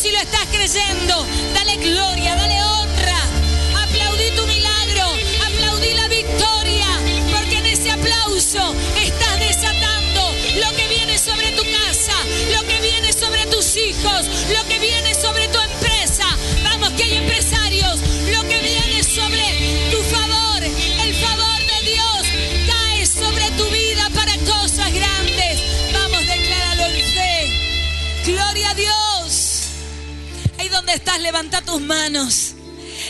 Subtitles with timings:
[0.00, 3.18] si lo estás creyendo, dale gloria, dale honra.
[3.82, 5.04] Aplaudí tu milagro,
[5.46, 6.86] aplaudí la victoria,
[7.30, 8.74] porque en ese aplauso
[31.18, 32.54] levanta tus manos.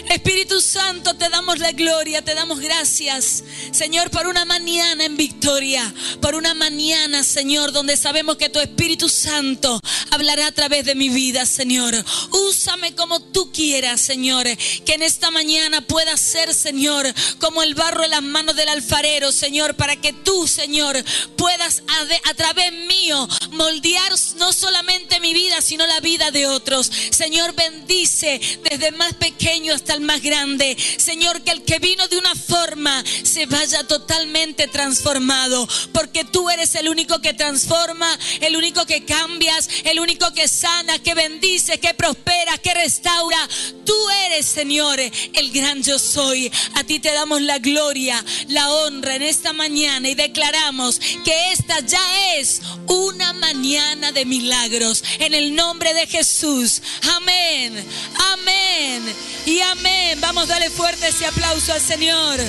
[0.08, 3.44] Espíritu Santo, te damos la gloria, te damos gracias,
[3.80, 9.08] Señor, por una mañana en victoria, por una mañana, Señor, donde sabemos que tu Espíritu
[9.08, 11.94] Santo hablará a través de mi vida, Señor.
[12.30, 14.46] Úsame como tú quieras, Señor,
[14.84, 17.06] que en esta mañana pueda ser, Señor,
[17.38, 21.02] como el barro en las manos del alfarero, Señor, para que tú, Señor,
[21.38, 21.82] puedas
[22.28, 26.92] a, través mío moldear no solamente mi vida, sino la vida de otros.
[27.10, 30.76] Señor, bendice desde el más pequeño hasta el más grande.
[30.98, 36.74] Señor, que el que vino de una forma se vaya totalmente transformado, porque tú eres
[36.74, 41.94] el único que transforma, el único que cambias, el único que sana, que bendice, que
[41.94, 43.48] prospera, que restaura.
[43.84, 46.50] Tú eres, Señor, el gran yo soy.
[46.74, 51.80] A ti te damos la gloria, la honra en esta mañana y declaramos que esta
[51.80, 55.02] ya es una mañana de milagros.
[55.18, 56.82] En el nombre de Jesús.
[57.16, 57.84] Amén.
[58.32, 59.14] Amén.
[59.46, 60.20] Y amén.
[60.20, 62.40] Vamos, dale fuerte ese aplauso al Señor.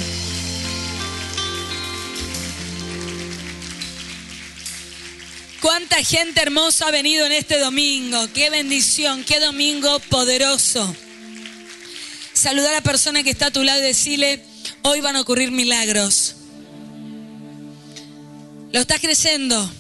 [5.62, 8.28] Cuánta gente hermosa ha venido en este domingo.
[8.34, 10.96] Qué bendición, qué domingo poderoso.
[12.34, 14.44] Saludar a la persona que está a tu lado y decirle,
[14.82, 16.36] hoy van a ocurrir milagros.
[18.72, 19.72] ¿Lo estás creyendo?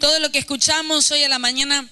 [0.00, 1.88] Todo lo que escuchamos hoy a la mañana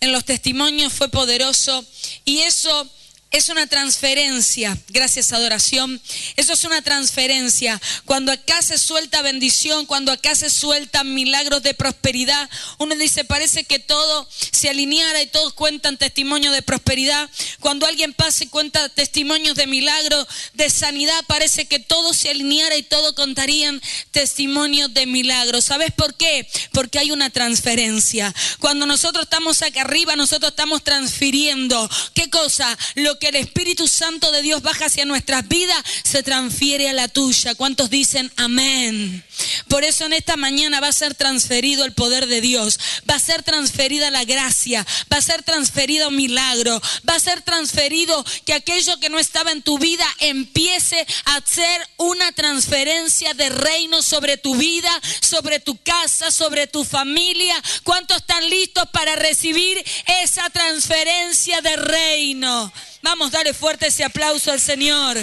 [0.00, 1.84] en los testimonios fue poderoso
[2.24, 2.90] y eso
[3.30, 6.00] es una transferencia, gracias a adoración.
[6.36, 7.80] Eso es una transferencia.
[8.04, 13.62] Cuando acá se suelta bendición, cuando acá se sueltan milagros de prosperidad, uno dice, parece
[13.62, 17.30] que todo se alineara y todos cuentan testimonios de prosperidad.
[17.60, 22.76] Cuando alguien pasa y cuenta testimonios de milagros, de sanidad, parece que todo se alineara
[22.76, 23.80] y todo contarían
[24.10, 25.66] testimonios de milagros.
[25.66, 26.48] ¿Sabes por qué?
[26.72, 28.34] Porque hay una transferencia.
[28.58, 31.88] Cuando nosotros estamos acá arriba, nosotros estamos transfiriendo.
[32.12, 32.76] ¿Qué cosa?
[32.96, 37.06] Lo que el Espíritu Santo de Dios baja hacia nuestras vidas, se transfiere a la
[37.06, 37.54] tuya.
[37.54, 39.22] ¿Cuántos dicen amén?
[39.68, 43.20] Por eso en esta mañana va a ser transferido el poder de Dios, va a
[43.20, 48.54] ser transferida la gracia, va a ser transferido un milagro, va a ser transferido que
[48.54, 54.36] aquello que no estaba en tu vida empiece a hacer una transferencia de reino sobre
[54.36, 57.54] tu vida, sobre tu casa, sobre tu familia.
[57.84, 59.82] ¿Cuántos están listos para recibir
[60.22, 62.72] esa transferencia de reino?
[63.02, 65.16] Vamos, dale fuerte ese aplauso al Señor.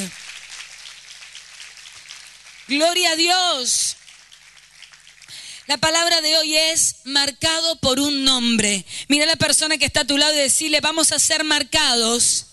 [2.67, 3.95] Gloria a Dios.
[5.67, 8.85] La palabra de hoy es marcado por un nombre.
[9.09, 12.47] Mira a la persona que está a tu lado y decirle, vamos a ser marcados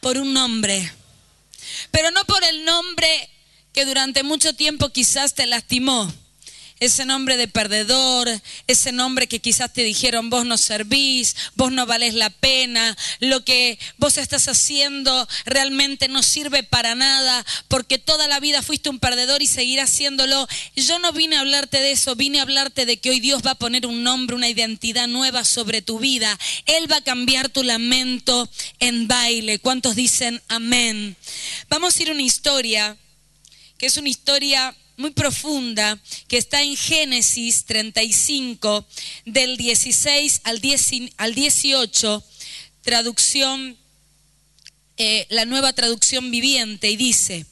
[0.00, 0.92] por un nombre.
[1.90, 3.30] Pero no por el nombre
[3.72, 6.12] que durante mucho tiempo quizás te lastimó
[6.80, 8.28] ese nombre de perdedor,
[8.66, 13.44] ese nombre que quizás te dijeron vos no servís, vos no valés la pena, lo
[13.44, 18.98] que vos estás haciendo realmente no sirve para nada, porque toda la vida fuiste un
[18.98, 20.48] perdedor y seguirás haciéndolo.
[20.76, 23.52] Yo no vine a hablarte de eso, vine a hablarte de que hoy Dios va
[23.52, 26.38] a poner un nombre, una identidad nueva sobre tu vida.
[26.66, 28.48] Él va a cambiar tu lamento
[28.78, 29.58] en baile.
[29.58, 31.16] ¿Cuántos dicen amén?
[31.68, 32.96] Vamos a ir a una historia,
[33.76, 35.98] que es una historia muy profunda
[36.28, 38.86] que está en Génesis 35,
[39.24, 42.24] del 16 al, 18,
[42.82, 43.76] traducción,
[44.98, 47.46] eh, la nueva traducción viviente, y dice,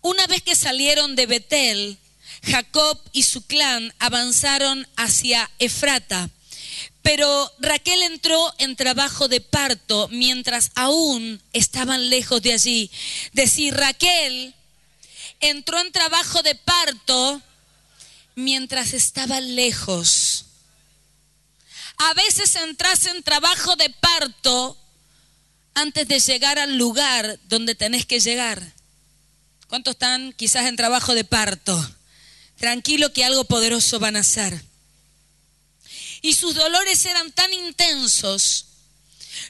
[0.00, 1.98] una vez que salieron de Betel,
[2.42, 6.30] Jacob y su clan avanzaron hacia Efrata.
[7.02, 12.90] Pero Raquel entró en trabajo de parto mientras aún estaban lejos de allí.
[13.32, 14.54] Decir, Raquel
[15.40, 17.42] entró en trabajo de parto
[18.34, 20.44] mientras estaba lejos.
[21.96, 24.76] A veces entras en trabajo de parto
[25.74, 28.62] antes de llegar al lugar donde tenés que llegar.
[29.66, 31.96] ¿Cuántos están quizás en trabajo de parto?
[32.56, 34.62] Tranquilo que algo poderoso van a hacer.
[36.22, 38.68] Y sus dolores eran tan intensos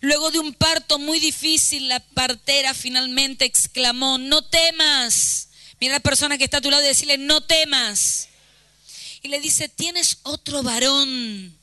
[0.01, 5.48] Luego de un parto muy difícil, la partera finalmente exclamó, no temas.
[5.81, 8.29] Mira a la persona que está a tu lado y decirle, no temas.
[9.23, 11.57] Y le dice, tienes otro varón.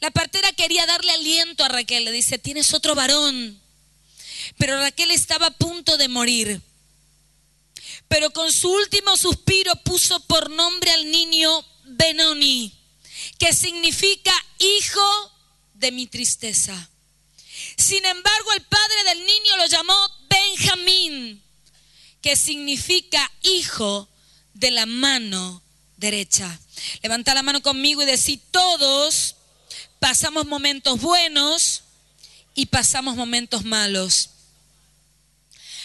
[0.00, 3.60] La partera quería darle aliento a Raquel, le dice, tienes otro varón.
[4.58, 6.60] Pero Raquel estaba a punto de morir.
[8.08, 12.72] Pero con su último suspiro puso por nombre al niño Benoni,
[13.38, 15.32] que significa hijo
[15.74, 16.90] de mi tristeza.
[17.76, 21.42] Sin embargo, el padre del niño lo llamó Benjamín,
[22.26, 24.08] que significa hijo
[24.52, 25.62] de la mano
[25.96, 26.58] derecha.
[27.00, 29.36] Levanta la mano conmigo y decir, todos
[30.00, 31.84] pasamos momentos buenos
[32.56, 34.30] y pasamos momentos malos.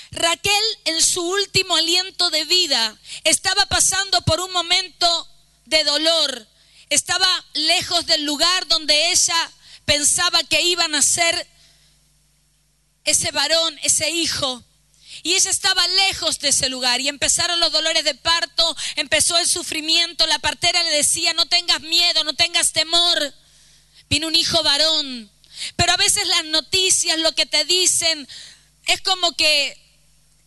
[0.09, 5.27] Raquel en su último aliento de vida estaba pasando por un momento
[5.65, 6.47] de dolor.
[6.89, 9.51] Estaba lejos del lugar donde ella
[9.85, 11.47] pensaba que iba a nacer
[13.03, 14.63] ese varón, ese hijo.
[15.23, 19.47] Y ella estaba lejos de ese lugar y empezaron los dolores de parto, empezó el
[19.47, 23.33] sufrimiento, la partera le decía, no tengas miedo, no tengas temor.
[24.09, 25.31] Vino un hijo varón.
[25.75, 28.27] Pero a veces las noticias, lo que te dicen,
[28.87, 29.77] es como que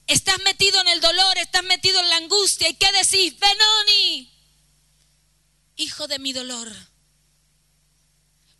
[0.06, 2.68] estás metido en el dolor, estás metido en la angustia.
[2.68, 3.38] ¿Y qué decís?
[3.38, 4.32] Benoni,
[5.76, 6.74] hijo de mi dolor.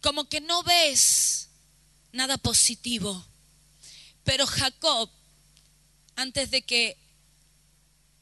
[0.01, 1.49] Como que no ves
[2.13, 3.27] nada positivo.
[4.23, 5.11] Pero Jacob,
[6.17, 6.97] antes de que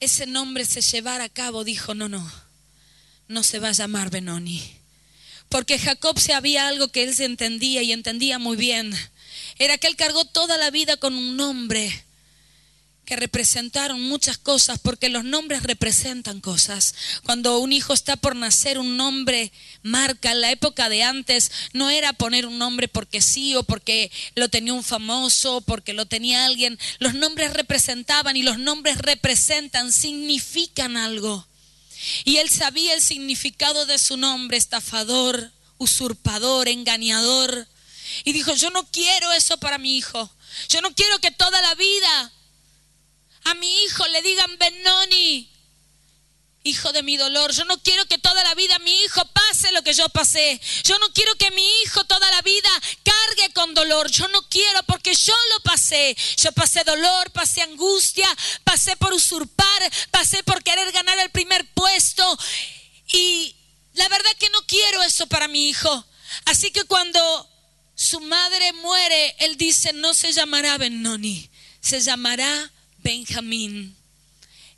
[0.00, 2.30] ese nombre se llevara a cabo, dijo, no, no,
[3.28, 4.82] no se va a llamar Benoni
[5.52, 8.90] porque Jacob se había algo que él se entendía y entendía muy bien.
[9.58, 12.04] Era que él cargó toda la vida con un nombre
[13.04, 16.94] que representaron muchas cosas, porque los nombres representan cosas.
[17.24, 19.52] Cuando un hijo está por nacer, un nombre
[19.82, 20.32] marca.
[20.32, 24.48] En la época de antes no era poner un nombre porque sí o porque lo
[24.48, 26.78] tenía un famoso, porque lo tenía alguien.
[27.00, 31.46] Los nombres representaban y los nombres representan, significan algo.
[32.24, 37.66] Y él sabía el significado de su nombre, estafador, usurpador, engañador.
[38.24, 40.30] Y dijo, yo no quiero eso para mi hijo.
[40.68, 42.32] Yo no quiero que toda la vida
[43.44, 45.52] a mi hijo le digan Benoni,
[46.64, 47.52] hijo de mi dolor.
[47.52, 50.60] Yo no quiero que toda la vida mi hijo pase lo que yo pasé.
[50.84, 52.70] Yo no quiero que mi hijo toda la vida
[53.02, 54.10] cargue con dolor.
[54.10, 56.16] Yo no quiero porque yo lo pasé.
[56.36, 58.28] Yo pasé dolor, pasé angustia,
[58.64, 62.38] pasé por usurpar, pasé por querer ganar el primer puesto.
[63.12, 63.54] Y
[63.94, 66.06] la verdad que no quiero eso para mi hijo.
[66.46, 67.48] Así que cuando
[67.94, 71.50] su madre muere, él dice, no se llamará Benoni,
[71.80, 72.72] se llamará
[73.02, 73.96] Benjamín,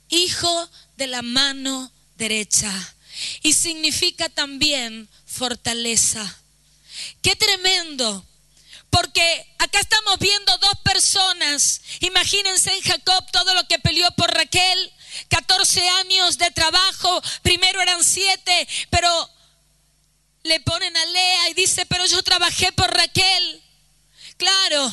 [0.08, 2.72] hijo de la mano derecha.
[3.42, 6.38] Y significa también fortaleza.
[7.22, 8.24] Qué tremendo.
[8.90, 11.80] Porque acá estamos viendo dos personas.
[12.00, 14.92] Imagínense en Jacob todo lo que peleó por Raquel.
[15.28, 17.22] 14 años de trabajo.
[17.42, 19.30] Primero eran siete, pero
[20.44, 23.62] le ponen a Lea y dice, pero yo trabajé por Raquel.
[24.36, 24.92] Claro,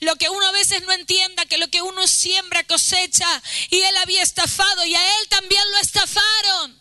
[0.00, 3.96] lo que uno a veces no entienda, que lo que uno siembra cosecha y él
[3.98, 6.80] había estafado y a él también lo estafaron.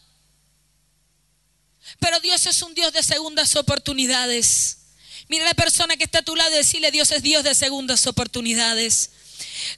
[1.99, 4.77] Pero Dios es un Dios de segundas oportunidades.
[5.27, 7.53] Mira a la persona que está a tu lado y decirle, Dios es Dios de
[7.53, 9.11] segundas oportunidades.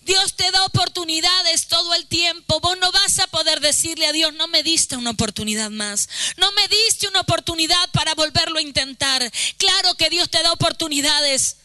[0.01, 2.59] Dios te da oportunidades todo el tiempo.
[2.59, 6.07] Vos no vas a poder decirle a Dios, no me diste una oportunidad más.
[6.37, 9.29] No me diste una oportunidad para volverlo a intentar.
[9.57, 11.57] Claro que Dios te da oportunidades.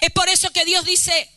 [0.00, 1.30] Es por eso que Dios dice,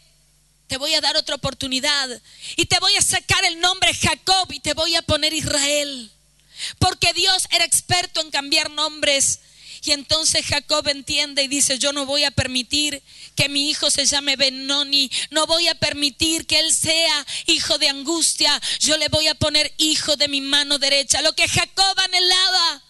[0.67, 2.09] te voy a dar otra oportunidad
[2.55, 6.11] y te voy a sacar el nombre Jacob y te voy a poner Israel.
[6.79, 9.39] Porque Dios era experto en cambiar nombres.
[9.83, 13.01] Y entonces Jacob entiende y dice, yo no voy a permitir
[13.35, 17.87] que mi hijo se llame Benoni, no voy a permitir que él sea hijo de
[17.87, 21.21] angustia, yo le voy a poner hijo de mi mano derecha.
[21.21, 22.83] Lo que Jacob anhelaba,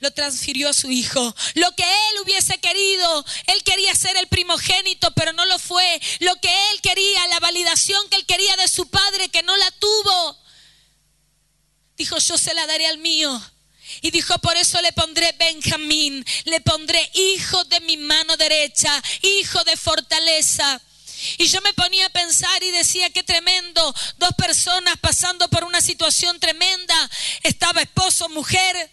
[0.00, 1.34] lo transfirió a su hijo.
[1.54, 6.00] Lo que él hubiese querido, él quería ser el primogénito, pero no lo fue.
[6.20, 9.70] Lo que él quería, la validación que él quería de su padre, que no la
[9.72, 10.38] tuvo.
[11.96, 13.42] Dijo, yo se la daré al mío.
[14.02, 19.62] Y dijo, por eso le pondré Benjamín, le pondré hijo de mi mano derecha, hijo
[19.64, 20.80] de fortaleza.
[21.38, 25.80] Y yo me ponía a pensar y decía, qué tremendo, dos personas pasando por una
[25.80, 27.10] situación tremenda.
[27.42, 28.90] Estaba esposo, mujer,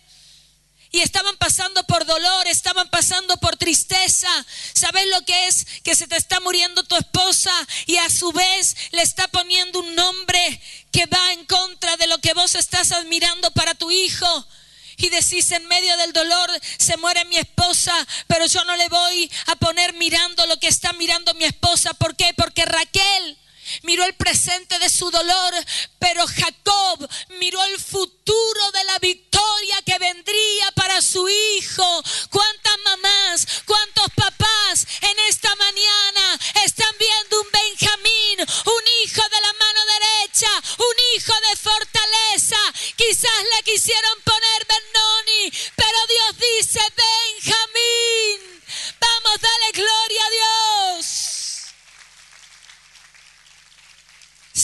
[0.93, 4.29] y estaban pasando por dolor, estaban pasando por tristeza.
[4.73, 5.65] ¿Sabes lo que es?
[5.83, 7.51] Que se te está muriendo tu esposa
[7.87, 12.19] y a su vez le está poniendo un nombre que va en contra de lo
[12.19, 14.47] que vos estás admirando para tu hijo.
[14.95, 17.95] y decís en medio del dolor se muere mi esposa,
[18.27, 21.95] pero yo no le voy a poner mirando lo que está mirando mi esposa.
[21.95, 22.35] ¿Por qué?
[22.35, 23.39] Porque Raquel
[23.83, 25.53] miró el presente de su dolor,
[25.99, 32.03] pero Jacob miró el futuro de la victoria que vendría para su hijo.
[32.29, 39.53] ¿Cuántas mamás, cuántos papás en esta mañana están viendo un Benjamín, un hijo de la
[39.53, 42.57] mano derecha, un hijo de fortaleza?
[42.95, 48.63] Quizás le quisieron poner Benoni, pero Dios dice Benjamín.
[48.99, 51.12] Vamos, dale gloria a Dios.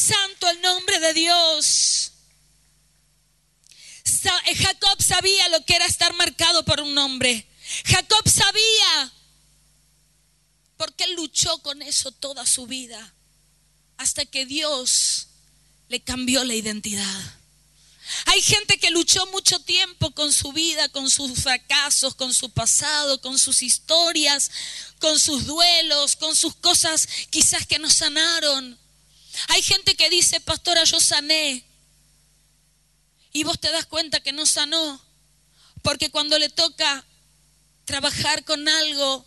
[0.10, 2.12] Santo el nombre de Dios.
[4.46, 7.48] Eh, Jacob sabía lo que era estar marcado por un nombre.
[7.86, 9.14] Jacob sabía
[10.78, 13.14] porque él luchó con eso toda su vida
[13.98, 15.28] hasta que Dios
[15.90, 17.36] le cambió la identidad.
[18.26, 23.22] Hay gente que luchó mucho tiempo con su vida, con sus fracasos, con su pasado,
[23.22, 24.50] con sus historias,
[25.00, 28.80] con sus duelos, con sus cosas quizás que no sanaron.
[29.48, 31.64] Hay gente que dice, pastora, yo sané.
[33.32, 35.02] Y vos te das cuenta que no sanó.
[35.82, 37.06] Porque cuando le toca
[37.86, 39.26] trabajar con algo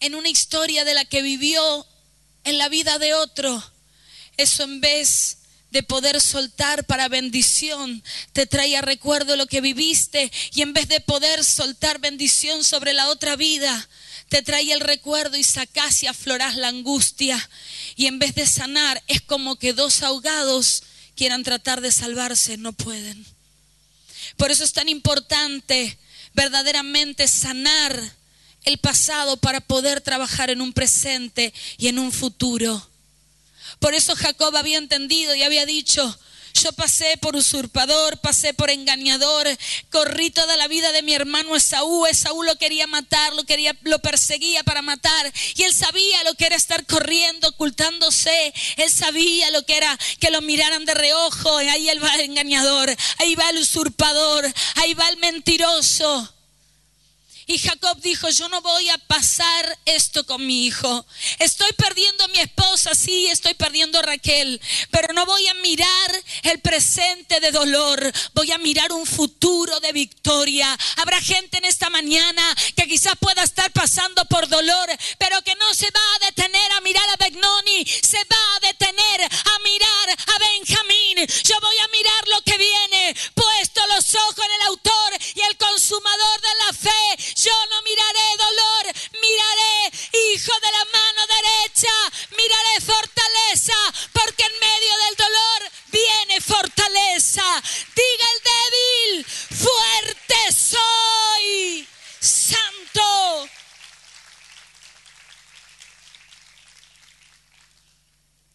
[0.00, 1.86] en una historia de la que vivió
[2.44, 3.62] en la vida de otro,
[4.36, 5.38] eso en vez
[5.70, 8.02] de poder soltar para bendición,
[8.32, 12.92] te trae a recuerdo lo que viviste y en vez de poder soltar bendición sobre
[12.92, 13.88] la otra vida,
[14.30, 17.50] te trae el recuerdo y sacás y aflorás la angustia.
[17.96, 20.84] Y en vez de sanar, es como que dos ahogados
[21.16, 23.26] quieran tratar de salvarse, no pueden.
[24.36, 25.98] Por eso es tan importante
[26.32, 28.00] verdaderamente sanar
[28.62, 32.88] el pasado para poder trabajar en un presente y en un futuro.
[33.80, 36.18] Por eso Jacob había entendido y había dicho,
[36.62, 39.46] yo pasé por usurpador, pasé por engañador,
[39.90, 42.06] corrí toda la vida de mi hermano Esaú.
[42.06, 45.32] Esaú lo quería matar, lo quería, lo perseguía para matar.
[45.56, 48.52] Y él sabía lo que era estar corriendo, ocultándose.
[48.76, 51.56] Él sabía lo que era que lo miraran de reojo.
[51.56, 56.39] Ahí él va el engañador, ahí va el usurpador, ahí va el mentiroso.
[57.50, 61.04] Y Jacob dijo, yo no voy a pasar esto con mi hijo.
[61.40, 64.60] Estoy perdiendo a mi esposa, sí, estoy perdiendo a Raquel,
[64.92, 68.00] pero no voy a mirar el presente de dolor,
[68.34, 70.78] voy a mirar un futuro de victoria.
[70.98, 74.88] Habrá gente en esta mañana que quizás pueda estar pasando por dolor,
[75.18, 79.22] pero que no se va a detener a mirar a Begnoni, se va a detener
[79.22, 81.26] a mirar a Benjamín.
[81.42, 85.56] Yo voy a mirar lo que viene, puesto los ojos en el autor y el
[85.56, 89.98] consumador de la fe yo no miraré dolor, miraré
[90.34, 91.92] hijo de la mano derecha,
[92.36, 93.76] miraré fortaleza,
[94.12, 97.44] porque en medio del dolor viene fortaleza.
[97.96, 101.88] Diga el débil, fuerte soy,
[102.20, 103.48] santo.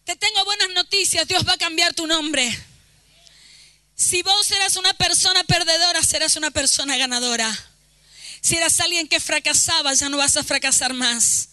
[0.04, 2.46] Te tengo buenas noticias, Dios va a cambiar tu nombre.
[3.96, 7.75] Si vos eras una persona perdedora, serás una persona ganadora.
[8.46, 11.48] Si eras alguien que fracasaba, ya no vas a fracasar más.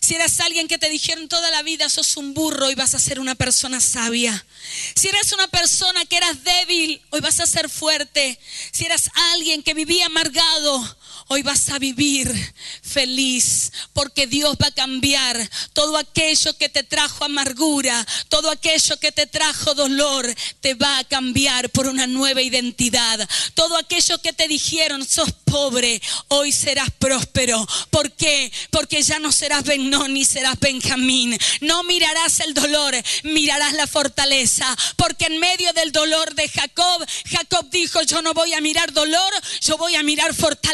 [0.00, 3.00] Si eras alguien que te dijeron toda la vida, sos un burro y vas a
[3.00, 4.46] ser una persona sabia.
[4.94, 8.38] Si eras una persona que eras débil, hoy vas a ser fuerte.
[8.70, 12.32] Si eras alguien que vivía amargado, hoy vas a vivir
[12.80, 19.10] feliz porque Dios va a cambiar todo aquello que te trajo amargura, todo aquello que
[19.10, 23.28] te trajo dolor, te va a cambiar por una nueva identidad.
[23.54, 27.66] Todo aquello que te dijeron, sos pobre, hoy serás próspero.
[27.88, 28.52] ¿Por qué?
[28.70, 31.38] Porque ya no serás Benón ni serás Benjamín.
[31.62, 34.66] No mirarás el dolor, mirarás la fortaleza.
[34.96, 39.32] Porque en medio del dolor de Jacob, Jacob dijo, yo no voy a mirar dolor,
[39.62, 40.66] yo voy a mirar fortaleza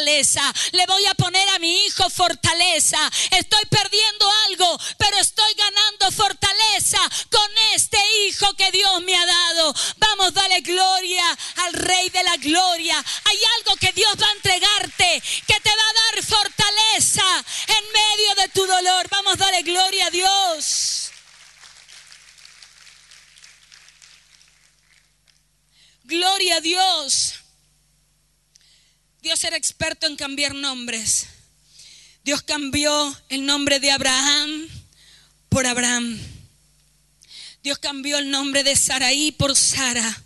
[0.71, 2.99] le voy a poner a mi hijo fortaleza.
[3.31, 6.99] Estoy perdiendo algo, pero estoy ganando fortaleza
[7.29, 9.73] con este hijo que Dios me ha dado.
[9.97, 11.23] Vamos, dale gloria
[11.65, 13.03] al Rey de la Gloria.
[13.25, 14.31] Hay algo que Dios va a
[15.47, 19.07] que te va a dar fortaleza en medio de tu dolor.
[19.09, 21.11] Vamos, dale gloria a Dios.
[26.03, 27.35] Gloria a Dios.
[29.21, 31.27] Dios era experto en cambiar nombres.
[32.23, 34.67] Dios cambió el nombre de Abraham
[35.49, 36.19] por Abraham.
[37.61, 40.22] Dios cambió el nombre de Saraí por Sara.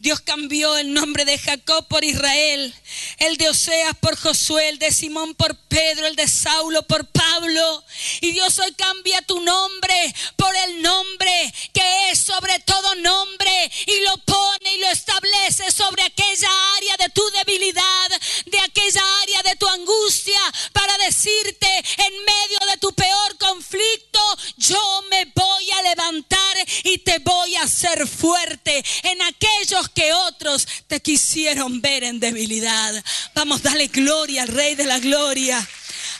[0.00, 2.72] Dios cambió el nombre de Jacob por Israel,
[3.18, 7.84] el de Oseas por Josué, el de Simón por Pedro, el de Saulo por Pablo.
[8.20, 14.00] Y Dios hoy cambia tu nombre por el nombre que es sobre todo nombre y
[14.04, 18.08] lo pone y lo establece sobre aquella área de tu debilidad,
[18.46, 20.40] de aquella área de tu angustia,
[20.72, 24.20] para decirte en medio de tu peor conflicto,
[24.58, 30.66] yo me voy a levantar y te voy a hacer fuerte en aquellos que otros
[30.86, 33.04] te quisieron ver en debilidad.
[33.34, 35.66] Vamos, dale gloria al Rey de la Gloria.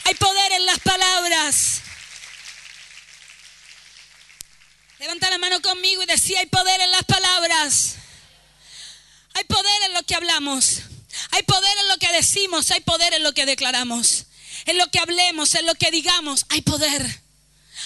[0.04, 1.82] Hay poder en las palabras.
[4.98, 7.94] Levanta la mano conmigo y decía, hay poder en las palabras.
[9.34, 10.80] Hay poder en lo que hablamos.
[11.30, 12.70] Hay poder en lo que decimos.
[12.72, 14.24] Hay poder en lo que declaramos.
[14.66, 16.46] En lo que hablemos, en lo que digamos.
[16.48, 17.20] Hay poder.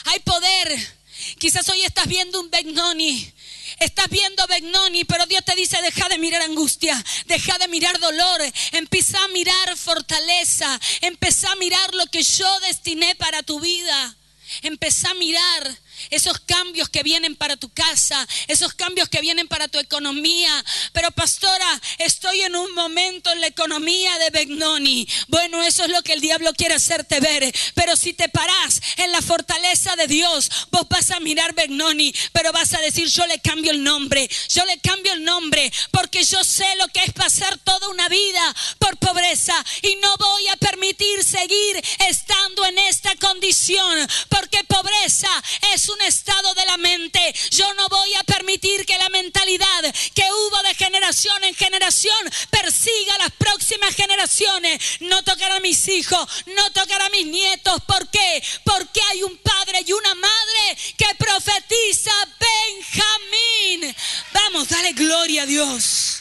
[0.07, 0.97] Hay poder.
[1.39, 3.33] Quizás hoy estás viendo un Begnoni.
[3.79, 8.41] Estás viendo Begnoni, pero Dios te dice, deja de mirar angustia, deja de mirar dolor,
[8.73, 14.17] empieza a mirar fortaleza, empieza a mirar lo que yo destiné para tu vida.
[14.63, 15.79] Empezá a mirar
[16.11, 20.65] esos cambios que vienen para tu casa, esos cambios que vienen para tu economía.
[20.93, 25.07] Pero pastora, estoy en un momento en la economía de Begnoni.
[25.29, 27.53] Bueno, eso es lo que el diablo quiere hacerte ver.
[27.75, 32.53] Pero si te parás en la fortaleza de Dios, vos vas a mirar Begnoni, pero
[32.53, 36.43] vas a decir, yo le cambio el nombre, yo le cambio el nombre, porque yo
[36.45, 41.25] sé lo que es pasar toda una vida por pobreza y no voy a permitir
[41.25, 45.31] seguir estando en esta condición, porque pobreza
[45.75, 47.35] es un estado de la mente.
[47.51, 53.15] Yo no voy a permitir que la mentalidad que hubo de generación en generación persiga
[53.15, 54.83] a las próximas generaciones.
[55.01, 57.81] No tocará a mis hijos, no tocará a mis nietos.
[57.87, 58.43] ¿Por qué?
[58.65, 63.95] Porque hay un padre y una madre que profetiza Benjamín.
[64.33, 66.19] Vamos, dale gloria a Dios.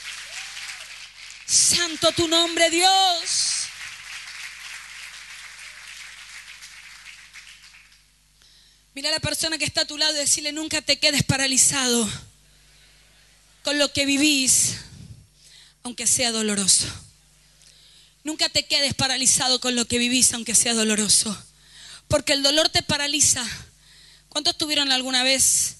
[1.45, 3.50] Santo tu nombre, Dios.
[8.93, 12.09] Mira a la persona que está a tu lado y decirle, nunca te quedes paralizado
[13.63, 14.75] con lo que vivís,
[15.83, 16.87] aunque sea doloroso.
[18.23, 21.35] Nunca te quedes paralizado con lo que vivís, aunque sea doloroso.
[22.07, 23.45] Porque el dolor te paraliza.
[24.27, 25.77] ¿Cuántos tuvieron alguna vez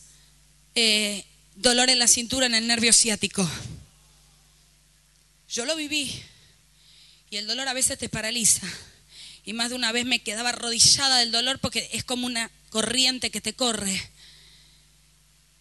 [0.75, 3.47] eh, dolor en la cintura, en el nervio ciático?
[5.49, 6.23] Yo lo viví.
[7.29, 8.65] Y el dolor a veces te paraliza.
[9.43, 13.29] Y más de una vez me quedaba arrodillada del dolor porque es como una corriente
[13.29, 14.09] que te corre.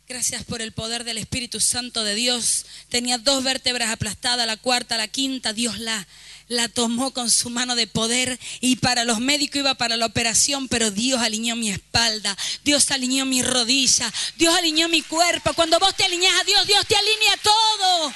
[0.09, 2.65] Gracias por el poder del Espíritu Santo de Dios.
[2.89, 5.53] Tenía dos vértebras aplastadas, la cuarta, la quinta.
[5.53, 6.07] Dios la,
[6.49, 10.67] la tomó con su mano de poder y para los médicos iba para la operación,
[10.67, 15.53] pero Dios alineó mi espalda, Dios alineó mi rodilla, Dios alineó mi cuerpo.
[15.55, 18.15] Cuando vos te alineas a Dios, Dios te alinea todo.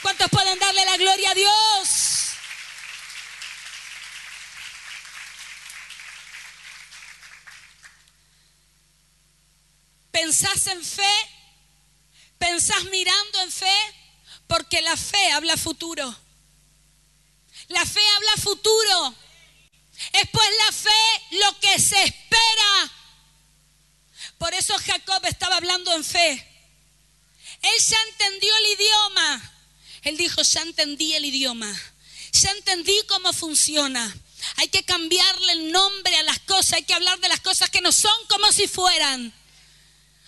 [0.00, 2.23] ¿Cuántos pueden darle la gloria a Dios?
[10.14, 11.16] ¿Pensás en fe?
[12.38, 13.78] ¿Pensás mirando en fe?
[14.46, 16.06] Porque la fe habla futuro.
[17.66, 19.14] La fe habla futuro.
[20.12, 22.92] Es pues la fe lo que se espera.
[24.38, 26.30] Por eso Jacob estaba hablando en fe.
[27.62, 29.52] Él ya entendió el idioma.
[30.02, 31.76] Él dijo, ya entendí el idioma.
[32.30, 34.16] Ya entendí cómo funciona.
[34.58, 36.74] Hay que cambiarle el nombre a las cosas.
[36.74, 39.34] Hay que hablar de las cosas que no son como si fueran.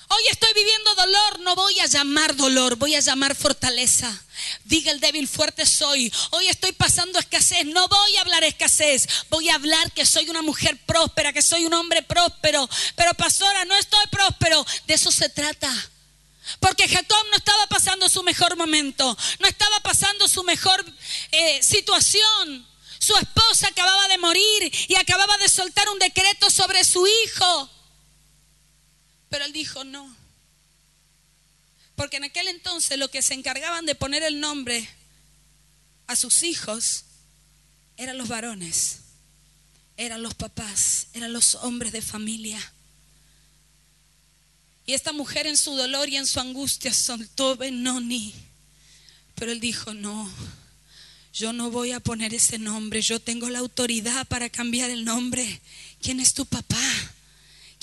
[0.09, 4.23] Hoy estoy viviendo dolor, no voy a llamar dolor, voy a llamar fortaleza.
[4.65, 6.13] Diga el débil, fuerte soy.
[6.31, 10.43] Hoy estoy pasando escasez, no voy a hablar escasez, voy a hablar que soy una
[10.43, 12.69] mujer próspera, que soy un hombre próspero.
[12.95, 15.73] Pero pastora, no estoy próspero, de eso se trata.
[16.61, 20.85] Porque Jacob no estaba pasando su mejor momento, no estaba pasando su mejor
[21.33, 22.65] eh, situación.
[23.01, 27.71] Su esposa acababa de morir y acababa de soltar un decreto sobre su hijo.
[29.29, 30.15] Pero él dijo, no.
[31.95, 34.89] Porque en aquel entonces lo que se encargaban de poner el nombre
[36.07, 37.05] a sus hijos
[37.97, 38.99] eran los varones,
[39.97, 42.61] eran los papás, eran los hombres de familia.
[44.85, 48.33] Y esta mujer en su dolor y en su angustia soltó Benoni.
[49.35, 50.31] Pero él dijo, no,
[51.33, 55.61] yo no voy a poner ese nombre, yo tengo la autoridad para cambiar el nombre.
[56.01, 56.79] ¿Quién es tu papá?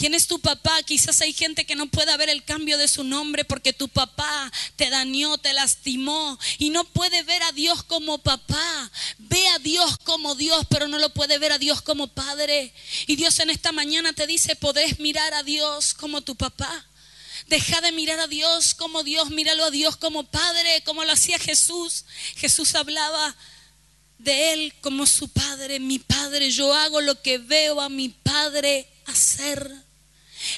[0.03, 0.83] ¿Quién es tu papá?
[0.83, 4.51] Quizás hay gente que no pueda ver el cambio de su nombre porque tu papá
[4.75, 8.91] te dañó, te lastimó y no puede ver a Dios como papá.
[9.17, 12.73] Ve a Dios como Dios, pero no lo puede ver a Dios como padre.
[13.07, 16.85] Y Dios en esta mañana te dice, podés mirar a Dios como tu papá.
[17.47, 21.39] Deja de mirar a Dios como Dios, míralo a Dios como Padre, como lo hacía
[21.39, 22.03] Jesús.
[22.35, 23.37] Jesús hablaba
[24.17, 26.51] de Él como su Padre, mi Padre.
[26.51, 29.82] Yo hago lo que veo a mi Padre hacer.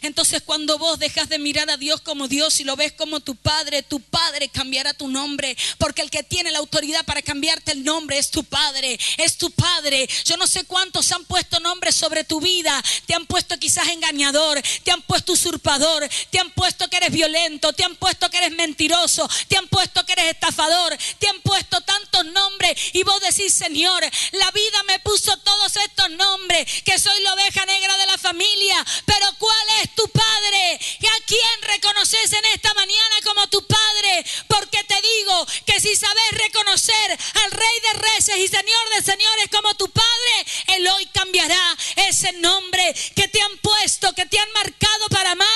[0.02, 3.36] Entonces cuando vos dejas de mirar a Dios como Dios y lo ves como tu
[3.36, 7.84] Padre, tu Padre cambiará tu nombre, porque el que tiene la autoridad para cambiarte el
[7.84, 10.08] nombre es tu Padre, es tu Padre.
[10.26, 14.62] Yo no sé cuántos han puesto nombres sobre tu vida, te han puesto quizás engañador,
[14.84, 18.52] te han puesto usurpador, te han puesto que eres violento, te han puesto que eres
[18.52, 23.54] mentiroso, te han puesto que eres estafador, te han puesto tantos nombres y vos decís,
[23.54, 28.18] Señor, la vida me puso todos estos nombres, que soy la oveja negra de la
[28.18, 30.80] familia, pero ¿cuál es tu Padre?
[31.00, 34.26] ¿Y a quién reconoces en esta mañana como tu Padre?
[34.48, 39.50] Porque te digo que si sabes reconocer al Rey de Reyes y Señor de Señores
[39.52, 44.52] como tu Padre, Él hoy cambiará ese nombre que te han puesto, que te han
[44.54, 45.48] marcado para mal.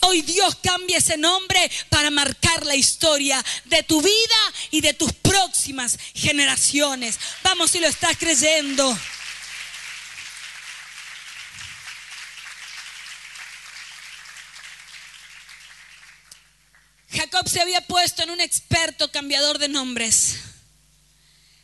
[0.00, 5.12] Hoy Dios cambia ese nombre para marcar la historia de tu vida y de tus
[5.12, 7.18] próximas generaciones.
[7.42, 8.96] Vamos si lo estás creyendo.
[17.32, 20.34] Jacob se había puesto en un experto cambiador de nombres.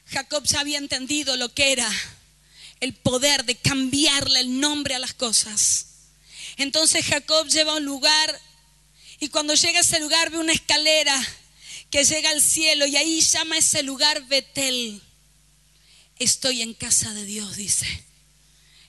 [0.07, 1.91] Jacob se había entendido lo que era
[2.81, 5.85] el poder de cambiarle el nombre a las cosas.
[6.57, 8.41] Entonces Jacob lleva a un lugar
[9.21, 11.15] y cuando llega a ese lugar ve una escalera
[11.91, 15.03] que llega al cielo y ahí llama ese lugar Betel.
[16.19, 18.08] Estoy en casa de Dios, dice.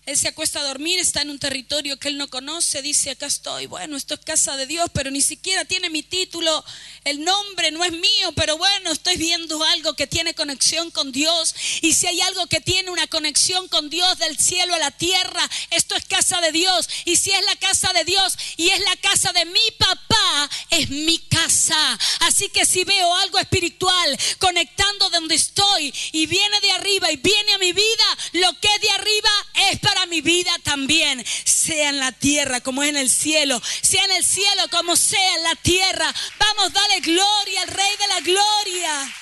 [0.09, 3.27] Él se acuesta a dormir, está en un territorio que él no conoce, dice, acá
[3.27, 6.65] estoy, bueno, esto es casa de Dios, pero ni siquiera tiene mi título,
[7.03, 11.53] el nombre no es mío, pero bueno, estoy viendo algo que tiene conexión con Dios.
[11.81, 15.47] Y si hay algo que tiene una conexión con Dios del cielo a la tierra,
[15.69, 16.89] esto es casa de Dios.
[17.05, 20.89] Y si es la casa de Dios y es la casa de mi papá, es
[20.89, 21.99] mi casa.
[22.21, 27.53] Así que si veo algo espiritual conectando donde estoy y viene de arriba y viene
[27.53, 29.29] a mi vida, lo que es de arriba
[29.71, 34.11] es para mi vida también, sea en la tierra como en el cielo, sea en
[34.11, 36.13] el cielo como sea en la tierra.
[36.37, 39.15] Vamos, dale gloria al Rey de la Gloria.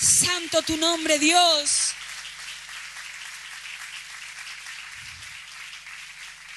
[0.00, 1.70] Santo tu nombre, Dios.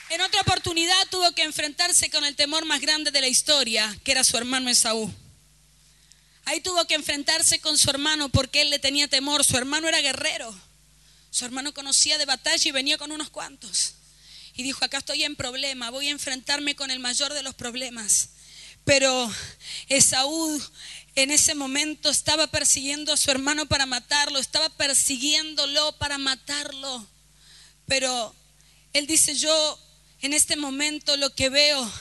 [0.09, 4.11] En otra oportunidad tuvo que enfrentarse con el temor más grande de la historia, que
[4.11, 5.13] era su hermano Esaú.
[6.45, 9.45] Ahí tuvo que enfrentarse con su hermano porque él le tenía temor.
[9.45, 10.51] Su hermano era guerrero.
[11.31, 13.93] Su hermano conocía de batalla y venía con unos cuantos.
[14.55, 18.29] Y dijo, acá estoy en problema, voy a enfrentarme con el mayor de los problemas.
[18.83, 19.31] Pero
[19.87, 20.61] Esaú
[21.15, 27.07] en ese momento estaba persiguiendo a su hermano para matarlo, estaba persiguiéndolo para matarlo.
[27.85, 28.35] Pero
[28.93, 29.79] él dice, yo
[30.21, 31.91] en este momento lo que veo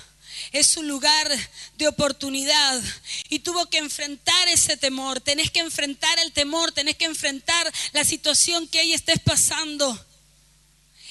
[0.53, 1.29] es un lugar
[1.77, 2.83] de oportunidad
[3.29, 5.21] y tuvo que enfrentar ese temor.
[5.21, 10.07] Tenés que enfrentar el temor, tenés que enfrentar la situación que ahí estés pasando.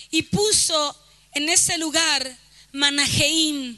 [0.09, 0.97] Y puso
[1.33, 2.37] en ese lugar
[2.71, 3.77] Manaheim,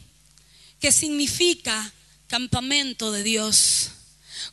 [0.80, 1.94] que significa
[2.28, 3.92] campamento de Dios.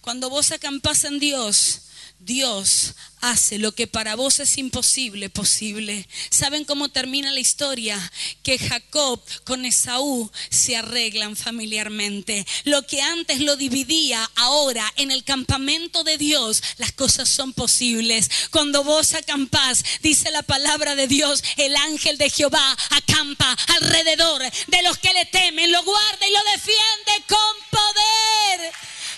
[0.00, 1.82] Cuando vos acampas en Dios,
[2.26, 6.08] Dios hace lo que para vos es imposible posible.
[6.28, 7.96] ¿Saben cómo termina la historia?
[8.42, 12.44] Que Jacob con Esaú se arreglan familiarmente.
[12.64, 18.28] Lo que antes lo dividía, ahora en el campamento de Dios las cosas son posibles.
[18.50, 24.82] Cuando vos acampás, dice la palabra de Dios, el ángel de Jehová acampa alrededor de
[24.82, 28.72] los que le temen, lo guarda y lo defiende con poder.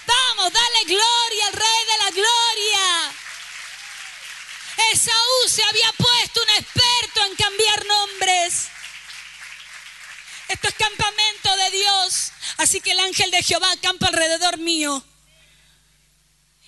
[0.08, 3.14] Vamos, dale gloria al Rey de la Gloria.
[4.92, 8.68] Esaú se había puesto un experto en cambiar nombres.
[10.48, 12.32] Esto es campamento de Dios.
[12.56, 15.04] Así que el ángel de Jehová acampa alrededor mío.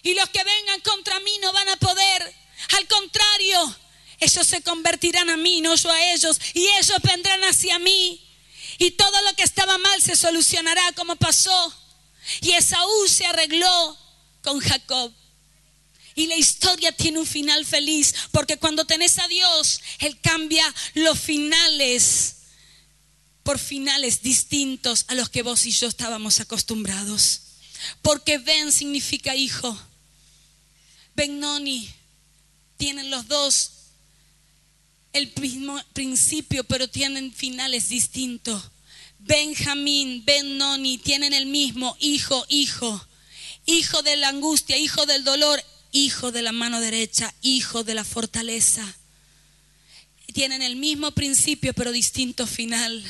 [0.03, 2.35] Y los que vengan contra mí no van a poder.
[2.77, 3.77] Al contrario,
[4.19, 6.39] ellos se convertirán a mí, no yo a ellos.
[6.53, 8.27] Y ellos vendrán hacia mí.
[8.79, 11.80] Y todo lo que estaba mal se solucionará como pasó
[12.41, 13.99] y Esaú se arregló
[14.43, 15.13] con Jacob.
[16.15, 20.65] Y la historia tiene un final feliz, porque cuando tenés a Dios, Él cambia
[20.95, 22.37] los finales
[23.43, 27.41] por finales distintos a los que vos y yo estábamos acostumbrados.
[28.03, 29.77] Porque Ben significa hijo.
[31.15, 31.91] Ben-Noni
[32.77, 33.71] tienen los dos
[35.13, 38.63] el mismo principio, pero tienen finales distintos.
[39.23, 43.07] Benjamín, Ben-Noni tienen el mismo hijo, hijo,
[43.67, 48.05] hijo de la angustia, hijo del dolor, hijo de la mano derecha, hijo de la
[48.05, 48.97] fortaleza.
[50.33, 53.05] Tienen el mismo principio, pero distinto final.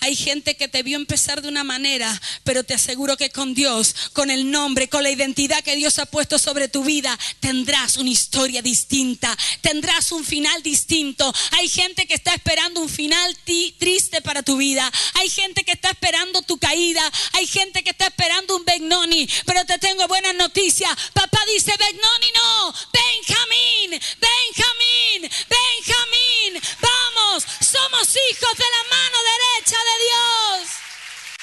[0.00, 3.94] Hay gente que te vio empezar de una manera, pero te aseguro que con Dios,
[4.12, 8.10] con el nombre, con la identidad que Dios ha puesto sobre tu vida, tendrás una
[8.10, 11.32] historia distinta, tendrás un final distinto.
[11.52, 14.90] Hay gente que está esperando un final triste para tu vida.
[15.14, 17.02] Hay gente que está esperando tu caída.
[17.32, 19.28] Hay gente que está esperando un Begnoni.
[19.46, 20.90] Pero te tengo buenas noticias.
[21.12, 22.74] Papá dice Begnoni no.
[22.92, 26.62] Benjamín, Benjamín, Benjamín.
[26.80, 30.70] Vamos, somos hijos de la mano derecha de Dios.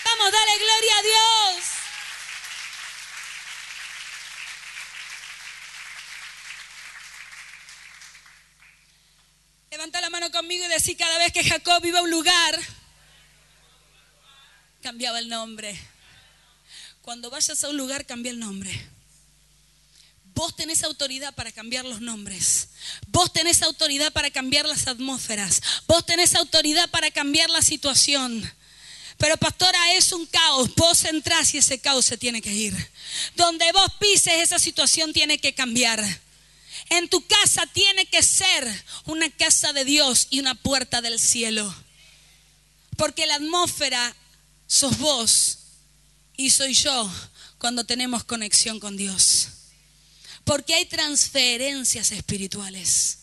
[0.04, 1.64] Vamos, dale gloria a Dios.
[9.72, 12.60] Levanta la mano conmigo y decir cada vez que Jacob iba a un lugar,
[14.82, 15.80] cambiaba el nombre.
[17.02, 18.97] Cuando vayas a un lugar, cambia el nombre.
[20.38, 22.68] Vos tenés autoridad para cambiar los nombres.
[23.08, 25.64] Vos tenés autoridad para cambiar las atmósferas.
[25.88, 28.48] Vos tenés autoridad para cambiar la situación.
[29.18, 30.76] Pero pastora, es un caos.
[30.76, 32.92] Vos entrás y ese caos se tiene que ir.
[33.36, 36.06] Donde vos pises, esa situación tiene que cambiar.
[36.92, 38.64] En tu casa tiene que ser
[39.06, 41.74] una casa de Dios y una puerta del cielo.
[42.96, 44.16] Porque la atmósfera
[44.68, 45.58] sos vos
[46.36, 47.12] y soy yo
[47.58, 49.57] cuando tenemos conexión con Dios.
[50.48, 53.18] Porque hay transferencias espirituales.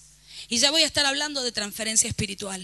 [0.50, 2.62] Y ya voy a estar hablando de transferencia espiritual.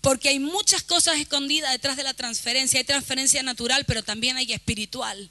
[0.00, 2.78] Porque hay muchas cosas escondidas detrás de la transferencia.
[2.78, 5.30] Hay transferencia natural, pero también hay espiritual.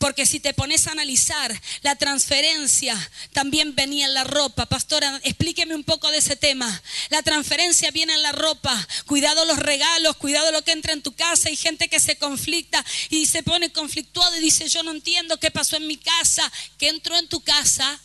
[0.00, 2.96] Porque si te pones a analizar, la transferencia
[3.34, 4.64] también venía en la ropa.
[4.64, 6.82] Pastora, explíqueme un poco de ese tema.
[7.10, 8.88] La transferencia viene en la ropa.
[9.04, 11.50] Cuidado los regalos, cuidado lo que entra en tu casa.
[11.50, 15.50] Hay gente que se conflicta y se pone conflictuado y dice, yo no entiendo qué
[15.50, 18.00] pasó en mi casa, qué entró en tu casa,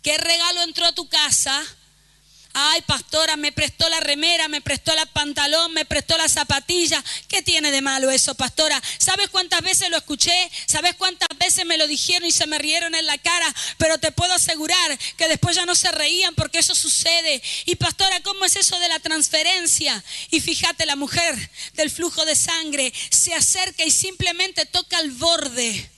[0.00, 1.60] qué regalo entró a tu casa
[2.54, 7.02] Ay, pastora, me prestó la remera, me prestó la pantalón, me prestó la zapatilla.
[7.28, 8.80] ¿Qué tiene de malo eso, pastora?
[8.98, 10.50] ¿Sabes cuántas veces lo escuché?
[10.66, 13.54] ¿Sabes cuántas veces me lo dijeron y se me rieron en la cara?
[13.78, 17.42] Pero te puedo asegurar que después ya no se reían porque eso sucede.
[17.64, 20.04] Y pastora, ¿cómo es eso de la transferencia?
[20.30, 25.90] Y fíjate, la mujer del flujo de sangre se acerca y simplemente toca el borde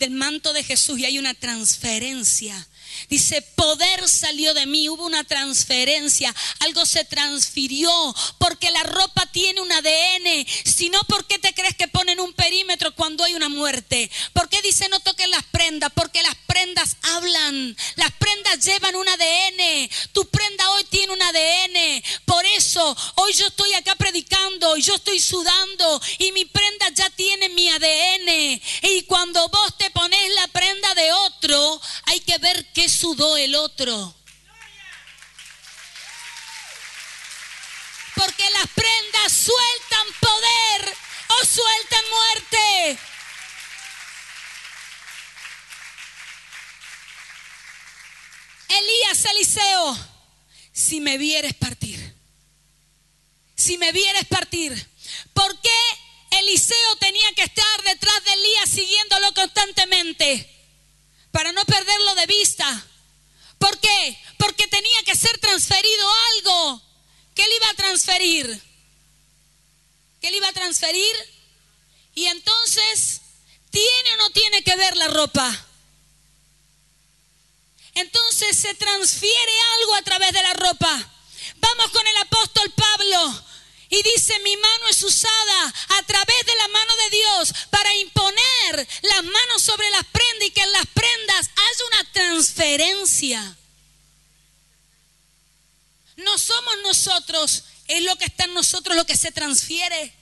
[0.00, 2.66] del manto de Jesús y hay una transferencia
[3.10, 7.90] Dice, poder salió de mí, hubo una transferencia, algo se transfirió,
[8.38, 10.46] porque la ropa tiene un ADN.
[10.64, 14.08] Si no, ¿por qué te crees que ponen un perímetro cuando hay una muerte?
[14.32, 15.90] ¿Por qué dice no toquen las prendas?
[15.92, 19.90] Porque las prendas hablan, las prendas llevan un ADN.
[20.12, 22.02] Tu prenda hoy tiene un ADN.
[22.24, 27.10] Por eso, hoy yo estoy acá predicando y yo estoy sudando y mi prenda ya
[27.10, 28.60] tiene mi ADN.
[28.82, 33.54] Y cuando vos te pones la prenda de otro, hay que ver qué sudó el
[33.54, 34.14] otro.
[38.14, 40.96] Porque las prendas sueltan poder
[41.28, 42.98] o sueltan muerte.
[48.68, 49.98] Elías Eliseo,
[50.72, 52.14] si me vieres partir,
[53.56, 54.72] si me vieres partir,
[55.32, 60.59] ¿por qué Eliseo tenía que estar detrás de Elías siguiéndolo constantemente?
[61.30, 62.86] Para no perderlo de vista.
[63.58, 64.18] ¿Por qué?
[64.38, 66.82] Porque tenía que ser transferido algo.
[67.34, 68.62] ¿Qué le iba a transferir?
[70.20, 71.14] ¿Qué le iba a transferir?
[72.14, 73.20] Y entonces,
[73.70, 75.66] ¿tiene o no tiene que ver la ropa?
[77.94, 81.12] Entonces se transfiere algo a través de la ropa.
[81.56, 83.44] Vamos con el apóstol Pablo.
[83.90, 88.88] Y dice, mi mano es usada a través de la mano de Dios para imponer
[89.02, 93.56] las manos sobre las prendas y que en las prendas haya una transferencia.
[96.16, 100.14] No somos nosotros, es lo que está en nosotros lo que se transfiere.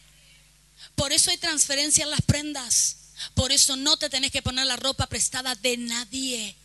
[0.95, 2.97] Por eso hay transferencia en las prendas.
[3.35, 6.57] Por eso no te tenés que poner la ropa prestada de nadie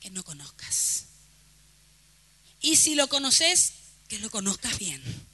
[0.00, 1.04] que no conozcas.
[2.60, 3.74] Y si lo conoces,
[4.08, 5.25] que lo conozcas bien.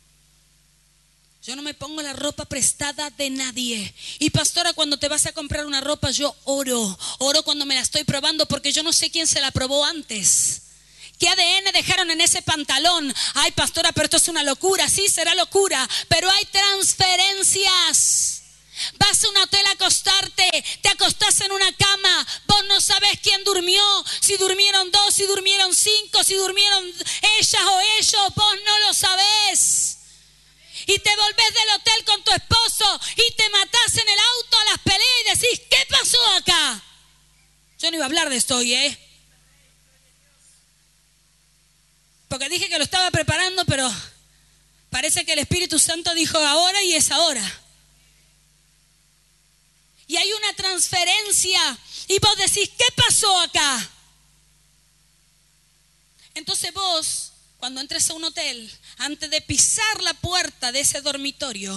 [1.45, 3.93] Yo no me pongo la ropa prestada de nadie.
[4.21, 6.97] Y pastora, cuando te vas a comprar una ropa, yo oro.
[7.19, 10.63] Oro cuando me la estoy probando porque yo no sé quién se la probó antes.
[11.19, 13.13] ¿Qué ADN dejaron en ese pantalón?
[13.35, 14.89] Ay, pastora, pero esto es una locura.
[14.89, 15.89] Sí, será locura.
[16.07, 18.43] Pero hay transferencias.
[18.99, 23.45] Vas a un hotel a acostarte, te acostás en una cama, vos no sabes quién
[23.45, 23.85] durmió,
[24.21, 26.83] si durmieron dos, si durmieron cinco, si durmieron
[27.39, 29.92] ellas o ellos, vos no lo sabés
[30.87, 34.65] y te volvés del hotel con tu esposo y te matás en el auto a
[34.65, 36.83] las peleas y decís, ¿qué pasó acá?
[37.79, 38.99] Yo no iba a hablar de esto hoy, ¿eh?
[42.29, 43.93] Porque dije que lo estaba preparando, pero
[44.89, 47.63] parece que el Espíritu Santo dijo ahora y es ahora.
[50.07, 51.79] Y hay una transferencia.
[52.09, 53.91] Y vos decís, ¿qué pasó acá?
[56.35, 58.71] Entonces vos, cuando entres a un hotel,
[59.03, 61.73] antes de pisar la puerta de ese dormitorio,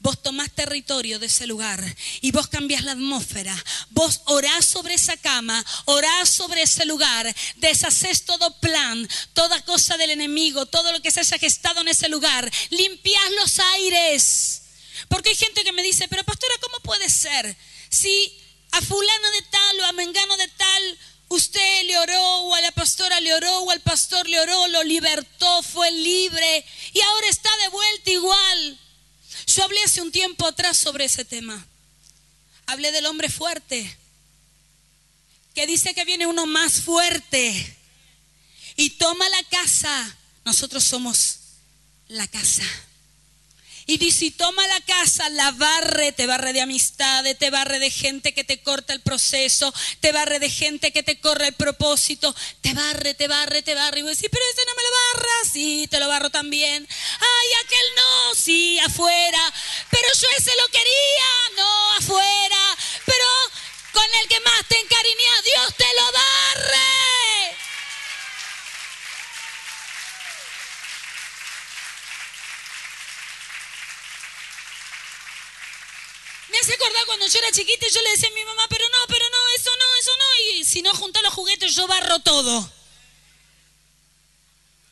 [0.00, 1.82] vos tomás territorio de ese lugar
[2.20, 3.56] y vos cambias la atmósfera.
[3.90, 10.10] Vos orás sobre esa cama, orás sobre ese lugar, deshaces todo plan, toda cosa del
[10.10, 14.62] enemigo, todo lo que se haya gestado en ese lugar, limpias los aires.
[15.08, 17.56] Porque hay gente que me dice, pero pastora, ¿cómo puede ser?
[17.90, 18.38] Si
[18.72, 22.70] a fulano de tal o a mengano de tal Usted le oró o a la
[22.72, 27.50] pastora le oró o al pastor le oró, lo libertó, fue libre y ahora está
[27.62, 28.80] de vuelta igual.
[29.46, 31.66] Yo hablé hace un tiempo atrás sobre ese tema.
[32.66, 33.96] Hablé del hombre fuerte,
[35.54, 37.76] que dice que viene uno más fuerte
[38.76, 40.16] y toma la casa.
[40.44, 41.38] Nosotros somos
[42.08, 42.64] la casa.
[43.88, 47.90] Y dice, si toma la casa, la barre, te barre de amistades, te barre de
[47.90, 52.34] gente que te corta el proceso, te barre de gente que te corre el propósito,
[52.62, 54.00] te barre, te barre, te barre.
[54.00, 56.88] Y vos decís, pero ese no me lo barra, sí, te lo barro también.
[57.20, 59.54] Ay, aquel no, sí, afuera.
[59.90, 62.76] Pero yo ese lo quería, no, afuera.
[63.04, 63.26] Pero
[63.92, 67.05] con el que más te encariñas, Dios te lo barre.
[76.56, 78.84] Me hace acordar cuando yo era chiquita y yo le decía a mi mamá, pero
[78.88, 80.58] no, pero no, eso no, eso no.
[80.58, 82.72] Y si no junta los juguetes, yo barro todo.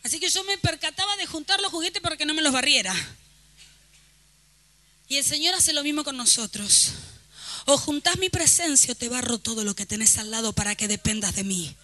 [0.03, 2.95] Así que yo me percataba de juntar los juguetes para que no me los barriera.
[5.09, 6.91] Y el Señor hace lo mismo con nosotros.
[7.65, 10.87] O juntás mi presencia o te barro todo lo que tenés al lado para que
[10.87, 11.75] dependas de mí.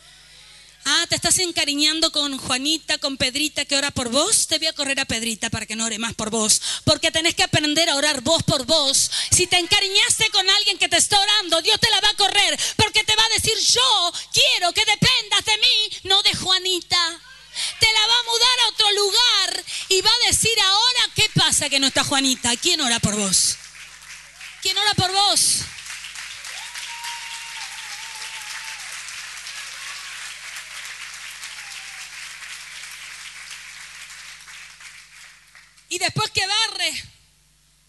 [0.84, 4.46] Ah, te estás encariñando con Juanita, con Pedrita que ora por vos.
[4.46, 6.60] Te voy a correr a Pedrita para que no ore más por vos.
[6.84, 9.10] Porque tenés que aprender a orar vos por vos.
[9.30, 12.58] Si te encariñaste con alguien que te está orando, Dios te la va a correr.
[12.76, 17.20] Porque te va a decir, yo quiero que dependas de mí, no de Juanita.
[17.78, 21.68] Te la va a mudar a otro lugar y va a decir ahora, ¿qué pasa
[21.68, 22.56] que no está Juanita?
[22.56, 23.56] ¿Quién ora por vos?
[24.62, 25.60] ¿Quién ora por vos?
[35.90, 37.04] Y después que barre,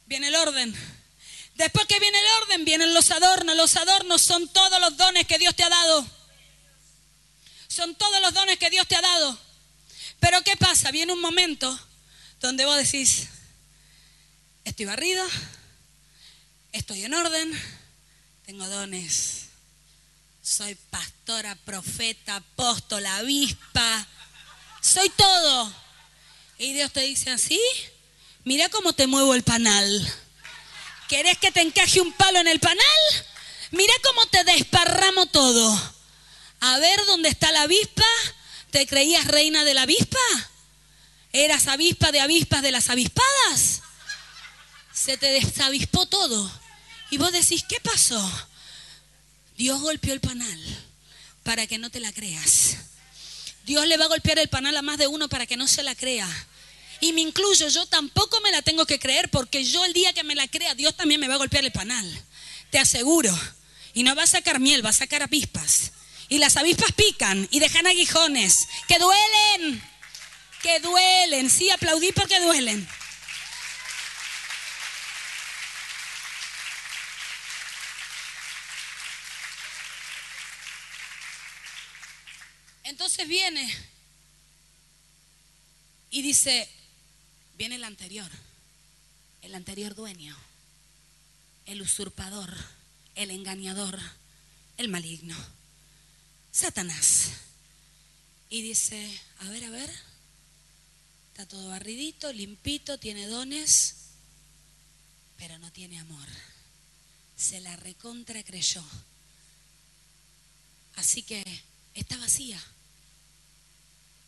[0.08, 0.76] viene el orden.
[1.56, 3.56] Después que viene el orden, vienen los adornos.
[3.56, 6.06] Los adornos son todos los dones que Dios te ha dado.
[7.68, 9.40] Son todos los dones que Dios te ha dado.
[10.20, 10.92] Pero ¿qué pasa?
[10.92, 11.80] Viene un momento
[12.40, 13.28] donde vos decís,
[14.66, 15.24] estoy barrido,
[16.72, 17.62] estoy en orden,
[18.46, 19.46] tengo dones.
[20.42, 24.08] Soy pastora, profeta, apóstola, avispa.
[24.82, 25.72] Soy todo.
[26.58, 27.60] Y Dios te dice así,
[28.44, 30.14] mira cómo te muevo el panal.
[31.08, 32.82] ¿Querés que te encaje un palo en el panal?
[33.72, 35.94] Mira cómo te desparramo todo.
[36.62, 38.06] A ver dónde está la avispa.
[38.70, 40.20] ¿Te creías reina de la avispa?
[41.34, 43.82] ¿Eras avispa de avispas de las avispadas?
[44.94, 46.52] Se te desavispó todo.
[47.10, 48.48] Y vos decís, ¿qué pasó?
[49.58, 50.60] Dios golpeó el panal
[51.44, 52.78] para que no te la creas.
[53.66, 55.84] Dios le va a golpear el panal a más de uno para que no se
[55.84, 56.28] la crea
[57.02, 60.24] y me incluyo, yo tampoco me la tengo que creer porque yo el día que
[60.24, 62.26] me la crea, Dios también me va a golpear el panal.
[62.70, 63.38] Te aseguro.
[63.94, 65.92] Y no va a sacar miel, va a sacar avispas.
[66.30, 69.84] Y las avispas pican y dejan aguijones que duelen.
[70.62, 71.50] Que duelen.
[71.50, 72.88] Sí, aplaudí porque duelen.
[82.84, 83.92] Entonces viene
[86.12, 86.70] y dice,
[87.62, 88.32] Viene el anterior,
[89.44, 90.36] el anterior dueño,
[91.68, 92.52] el usurpador,
[93.14, 94.00] el engañador,
[94.78, 95.36] el maligno,
[96.52, 97.34] Satanás.
[98.50, 99.08] Y dice,
[99.42, 99.92] a ver, a ver,
[101.28, 103.94] está todo barridito, limpito, tiene dones,
[105.38, 106.28] pero no tiene amor.
[107.38, 108.84] Se la recontra creyó.
[110.96, 111.44] Así que
[111.94, 112.60] está vacía,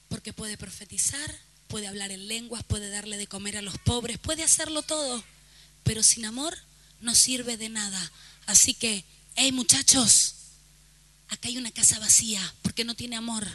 [0.08, 1.36] porque puede profetizar,
[1.74, 5.24] puede hablar en lenguas, puede darle de comer a los pobres, puede hacerlo todo,
[5.84, 6.56] pero sin amor
[7.02, 8.12] no sirve de nada.
[8.46, 9.04] Así que,
[9.36, 10.36] hey muchachos,
[11.30, 13.48] acá hay una casa vacía porque no tiene amor.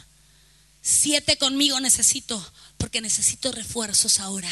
[0.81, 2.45] Siete conmigo necesito
[2.77, 4.51] porque necesito refuerzos ahora.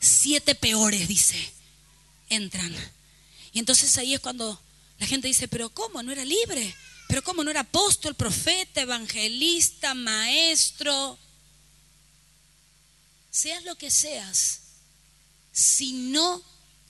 [0.00, 1.52] Siete peores, dice,
[2.30, 2.74] entran.
[3.52, 4.58] Y entonces ahí es cuando
[4.98, 6.02] la gente dice, pero ¿cómo?
[6.02, 6.74] ¿No era libre?
[7.08, 7.44] ¿Pero cómo?
[7.44, 11.18] ¿No era apóstol, profeta, evangelista, maestro?
[13.32, 14.60] Seas lo que seas,
[15.52, 16.42] si no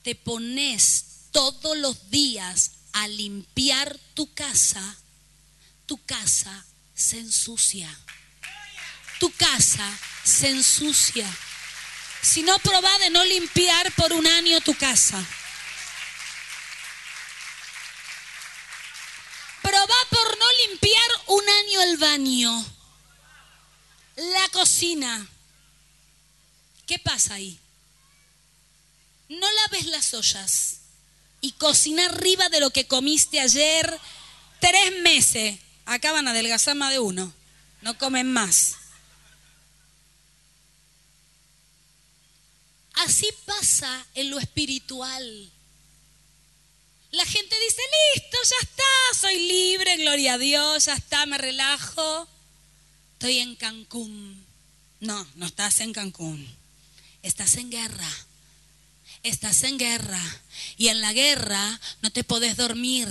[0.02, 4.98] te pones todos los días a limpiar tu casa,
[5.86, 7.96] tu casa se ensucia.
[9.20, 9.88] Tu casa
[10.24, 11.28] se ensucia.
[12.22, 15.24] Si no probá de no limpiar por un año tu casa.
[19.62, 22.66] Probá por no limpiar un año el baño,
[24.16, 25.28] la cocina.
[26.86, 27.58] ¿Qué pasa ahí?
[29.28, 30.80] No laves las ollas
[31.40, 33.98] y cocina arriba de lo que comiste ayer
[34.60, 35.58] tres meses.
[35.86, 37.32] Acaban a adelgazar más de uno.
[37.80, 38.76] No comen más.
[42.94, 45.50] Así pasa en lo espiritual.
[47.10, 47.82] La gente dice,
[48.14, 52.28] listo, ya está, soy libre, gloria a Dios, ya está, me relajo.
[53.14, 54.46] Estoy en Cancún.
[55.00, 56.61] No, no estás en Cancún.
[57.22, 58.08] Estás en guerra
[59.22, 60.20] estás en guerra.
[60.76, 63.08] Y en la guerra no te podés dormir.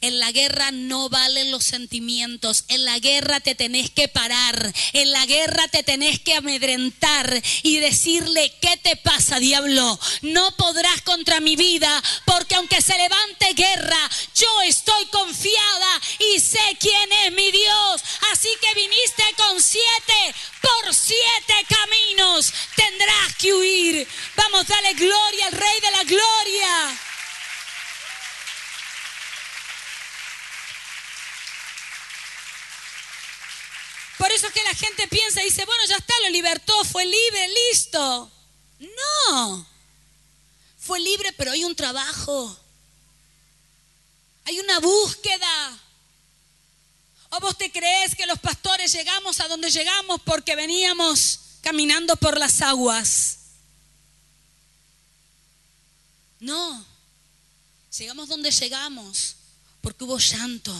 [0.00, 2.64] En la guerra no valen los sentimientos.
[2.68, 4.72] En la guerra te tenés que parar.
[4.92, 9.98] En la guerra te tenés que amedrentar y decirle, ¿qué te pasa, diablo?
[10.22, 16.00] No podrás contra mi vida porque aunque se levante guerra, yo estoy confiada
[16.34, 18.02] y sé quién es mi Dios.
[18.32, 24.08] Así que viniste con siete, por siete caminos tendrás que huir.
[24.36, 26.91] Vamos, dale gloria Rey de la Gloria.
[34.22, 37.04] Por eso es que la gente piensa y dice, bueno, ya está, lo libertó, fue
[37.04, 38.30] libre, listo.
[38.78, 39.66] No,
[40.78, 42.56] fue libre, pero hay un trabajo.
[44.44, 45.80] Hay una búsqueda.
[47.30, 52.38] ¿O vos te crees que los pastores llegamos a donde llegamos porque veníamos caminando por
[52.38, 53.38] las aguas?
[56.38, 56.86] No,
[57.98, 59.34] llegamos donde llegamos
[59.80, 60.72] porque hubo llanto,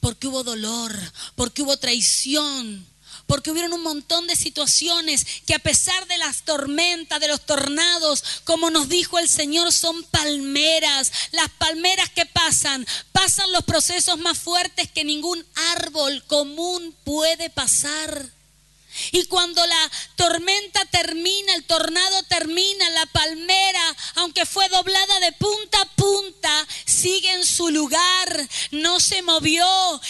[0.00, 0.94] porque hubo dolor,
[1.34, 2.86] porque hubo traición,
[3.26, 8.24] porque hubieron un montón de situaciones que a pesar de las tormentas, de los tornados,
[8.44, 11.12] como nos dijo el Señor, son palmeras.
[11.32, 15.44] Las palmeras que pasan, pasan los procesos más fuertes que ningún
[15.76, 18.30] árbol común puede pasar.
[19.12, 25.80] Y cuando la tormenta termina, el tornado termina, la palmera, aunque fue doblada de punta
[25.80, 28.37] a punta, sigue en su lugar,
[29.00, 29.66] se movió.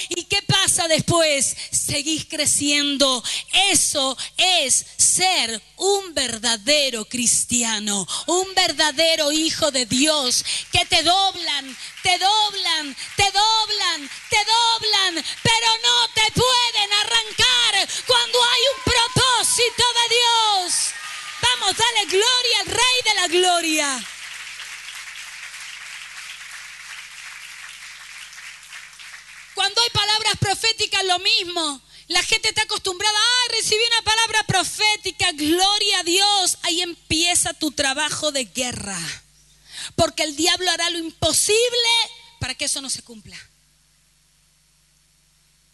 [0.08, 1.56] ¿Y qué pasa después?
[1.70, 3.22] Seguís creciendo.
[3.70, 12.18] Eso es ser un verdadero cristiano, un verdadero hijo de Dios, que te doblan, te
[12.18, 20.14] doblan, te doblan, te doblan, pero no te pueden arrancar cuando hay un propósito de
[20.16, 20.74] Dios.
[21.40, 24.17] Vamos, dale gloria al Rey de la Gloria.
[29.58, 31.82] Cuando hay palabras proféticas, lo mismo.
[32.06, 36.58] La gente está acostumbrada, a recibir una palabra profética, gloria a Dios.
[36.62, 38.96] Ahí empieza tu trabajo de guerra.
[39.96, 41.88] Porque el diablo hará lo imposible
[42.38, 43.36] para que eso no se cumpla.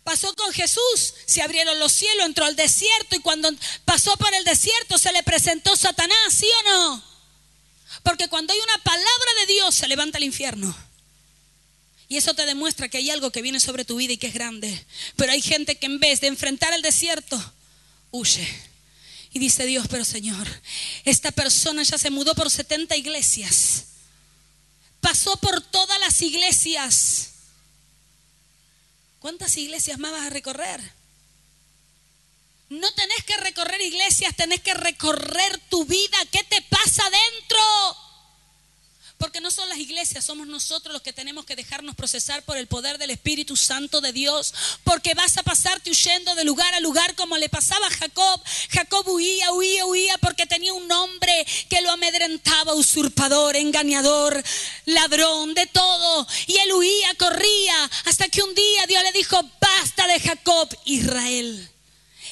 [0.03, 3.51] Pasó con Jesús, se abrieron los cielos, entró al desierto y cuando
[3.85, 7.05] pasó por el desierto se le presentó Satanás, ¿sí o no?
[8.03, 10.74] Porque cuando hay una palabra de Dios se levanta el infierno.
[12.09, 14.35] Y eso te demuestra que hay algo que viene sobre tu vida y que es
[14.35, 14.87] grande.
[15.17, 17.41] Pero hay gente que en vez de enfrentar el desierto,
[18.11, 18.47] huye.
[19.33, 20.47] Y dice Dios, pero Señor,
[21.05, 23.87] esta persona ya se mudó por 70 iglesias.
[25.01, 27.35] Pasó por todas las iglesias
[29.25, 30.83] ¿Cuántas iglesias más vas a recorrer?
[32.69, 36.19] No tenés que recorrer iglesias, tenés que recorrer tu vida.
[36.31, 37.59] ¿Qué te pasa dentro?
[39.19, 42.67] Porque no son las iglesias, somos nosotros los que tenemos que dejarnos procesar por el
[42.67, 44.53] poder del Espíritu Santo de Dios.
[44.83, 48.41] Porque vas a pasarte huyendo de lugar a lugar como le pasaba a Jacob.
[48.71, 54.43] Jacob huía, huía, huía porque tenía un hombre que lo amedrentaba, usurpador, engañador,
[54.85, 56.27] ladrón, de todo.
[56.47, 61.74] Y él huía, corría, hasta que un día Dios le dijo, basta de Jacob, Israel.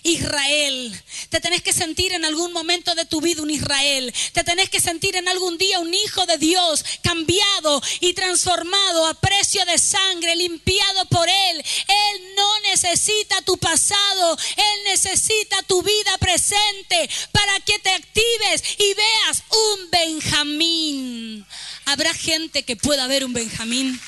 [0.02, 1.02] Israel.
[1.28, 4.12] Te tenés que sentir en algún momento de tu vida un Israel.
[4.32, 9.14] Te tenés que sentir en algún día un hijo de Dios, cambiado y transformado a
[9.14, 11.58] precio de sangre, limpiado por Él.
[11.58, 18.94] Él no necesita tu pasado, Él necesita tu vida presente para que te actives y
[18.94, 21.46] veas un Benjamín.
[21.84, 24.00] ¿Habrá gente que pueda ver un Benjamín?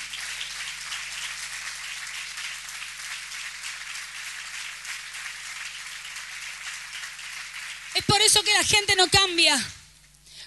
[8.06, 9.56] Por eso que la gente no cambia.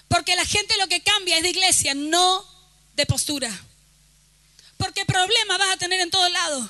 [0.08, 2.44] Porque la gente lo que cambia es de iglesia, no
[2.94, 3.50] de postura.
[4.76, 6.68] Porque problemas vas a tener en todos lados.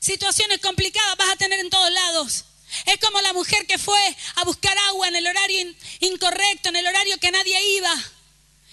[0.00, 2.44] Situaciones complicadas vas a tener en todos lados.
[2.86, 6.86] Es como la mujer que fue a buscar agua en el horario incorrecto, en el
[6.86, 7.94] horario que nadie iba.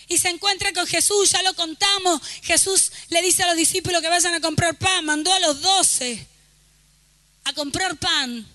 [0.08, 2.22] Y se encuentra con Jesús, ya lo contamos.
[2.42, 5.06] Jesús le dice a los discípulos que vayan a comprar pan.
[5.06, 6.28] Mandó a los doce
[7.46, 8.48] a comprar pan.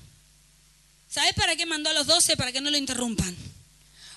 [1.10, 2.36] ¿Sabes para qué mandó a los doce?
[2.36, 3.34] Para que no lo interrumpan.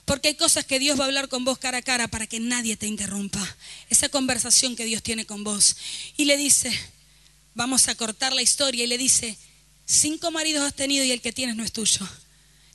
[0.05, 2.39] Porque hay cosas que Dios va a hablar con vos cara a cara para que
[2.39, 3.55] nadie te interrumpa.
[3.89, 5.77] Esa conversación que Dios tiene con vos.
[6.17, 6.71] Y le dice,
[7.53, 9.37] vamos a cortar la historia, y le dice,
[9.85, 12.07] cinco maridos has tenido y el que tienes no es tuyo.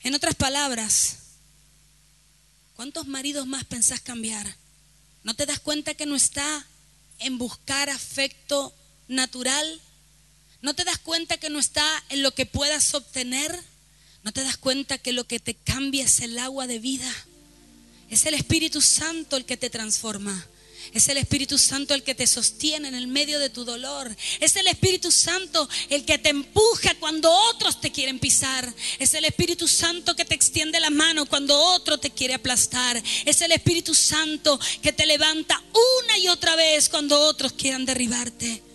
[0.01, 1.17] En otras palabras,
[2.75, 4.57] ¿cuántos maridos más pensás cambiar?
[5.25, 6.67] ¿No te das cuenta que no está
[7.19, 8.73] en buscar afecto
[9.09, 9.81] natural?
[10.63, 13.61] ¿No te das cuenta que no está en lo que puedas obtener?
[14.27, 17.09] ¿No te das cuenta que lo que te cambia es el agua de vida?
[18.11, 20.45] Es el Espíritu Santo el que te transforma.
[20.93, 24.17] Es el Espíritu Santo el que te sostiene en el medio de tu dolor.
[24.41, 28.75] Es el Espíritu Santo el que te empuja cuando otros te quieren pisar.
[28.99, 33.01] Es el Espíritu Santo que te extiende la mano cuando otro te quiere aplastar.
[33.25, 35.63] Es el Espíritu Santo que te levanta
[36.03, 38.66] una y otra vez cuando otros quieran derribarte.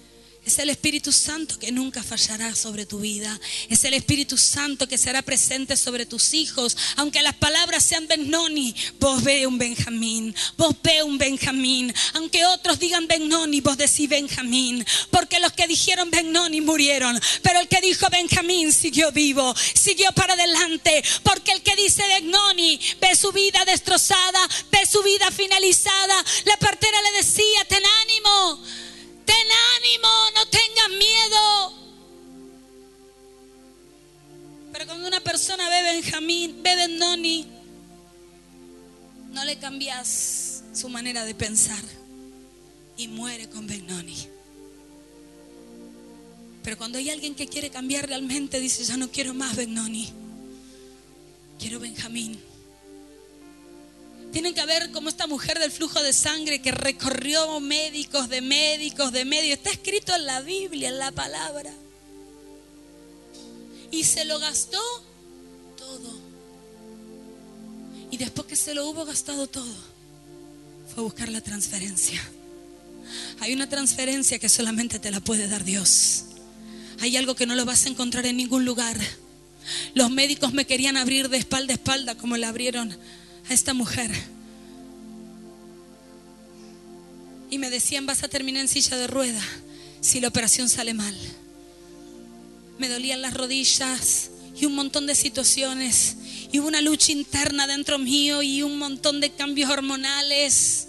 [0.44, 3.40] Es el Espíritu Santo que nunca fallará sobre tu vida.
[3.70, 6.76] Es el Espíritu Santo que será presente sobre tus hijos.
[6.96, 10.36] Aunque las palabras sean Benoni, vos un Benjamín.
[10.58, 11.94] Vos ve un Benjamín.
[12.16, 14.84] Aunque otros digan Benoni, vos decís Benjamín.
[15.12, 17.22] Porque los que dijeron Benoni murieron.
[17.44, 19.54] Pero el que dijo Benjamín siguió vivo.
[19.76, 21.04] Siguió para adelante.
[21.22, 24.40] Porque el que dice Benoni ve su vida destrozada.
[24.72, 26.26] Ve su vida finalizada.
[26.46, 28.91] La partera le decía, ten ánimo
[29.26, 29.48] Ten
[29.78, 31.82] ánimo, no tengas miedo.
[34.72, 37.48] Pero cuando una persona ve Benjamín, ve Benoni,
[39.32, 41.84] no le cambias su manera de pensar
[42.98, 44.28] y muere con Benoni.
[46.64, 50.10] Pero cuando hay alguien que quiere cambiar realmente, dice, ya no quiero más Benoni,
[51.60, 52.40] quiero Benjamín.
[54.32, 59.12] Tienen que ver como esta mujer del flujo de sangre que recorrió médicos de médicos
[59.12, 59.58] de médicos.
[59.58, 61.72] Está escrito en la Biblia, en la palabra.
[63.92, 64.80] Y se lo gastó
[65.78, 66.20] todo.
[68.10, 69.74] Y después que se lo hubo gastado todo,
[70.94, 72.22] fue a buscar la transferencia.
[73.42, 76.24] Hay una transferencia que solamente te la puede dar Dios.
[77.02, 78.98] Hay algo que no lo vas a encontrar en ningún lugar.
[79.94, 82.98] Los médicos me querían abrir de espalda a espalda como le abrieron
[83.50, 84.12] a esta mujer.
[87.50, 89.44] Y me decían, vas a terminar en silla de rueda
[90.00, 91.16] si la operación sale mal.
[92.80, 96.16] Me dolían las rodillas y un montón de situaciones.
[96.52, 100.88] Y hubo una lucha interna dentro mío y un montón de cambios hormonales.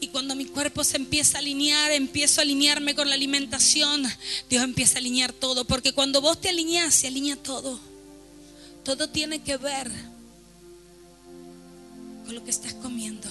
[0.00, 4.04] Y cuando mi cuerpo se empieza a alinear, empiezo a alinearme con la alimentación,
[4.48, 5.64] Dios empieza a alinear todo.
[5.64, 7.78] Porque cuando vos te alineas, se alinea todo.
[8.84, 9.90] Todo tiene que ver
[12.32, 13.28] lo que estás comiendo.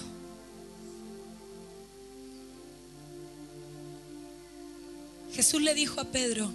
[5.34, 6.50] Jesús le dijo a Pedro,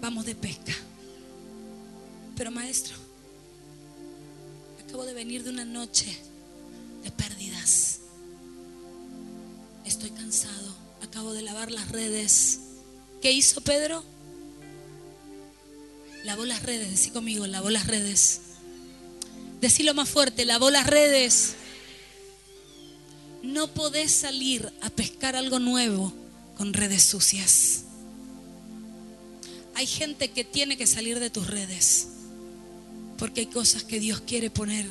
[0.00, 0.74] vamos de pesca.
[2.36, 2.96] Pero maestro,
[4.84, 6.16] acabo de venir de una noche
[7.02, 8.00] de pérdidas.
[9.84, 12.60] Estoy cansado, acabo de lavar las redes.
[13.22, 14.02] ¿Qué hizo Pedro?
[16.24, 18.40] Lavó las redes, decí conmigo, lavó las redes.
[19.60, 21.54] Decilo más fuerte, lavó las redes.
[23.42, 26.12] No podés salir a pescar algo nuevo
[26.56, 27.84] con redes sucias.
[29.74, 32.08] Hay gente que tiene que salir de tus redes
[33.18, 34.86] porque hay cosas que Dios quiere poner.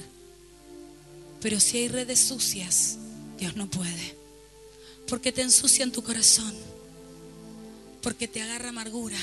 [1.41, 2.97] Pero si hay redes sucias,
[3.39, 4.15] Dios no puede.
[5.07, 6.53] Porque te ensucian tu corazón.
[8.03, 9.17] Porque te agarra amargura.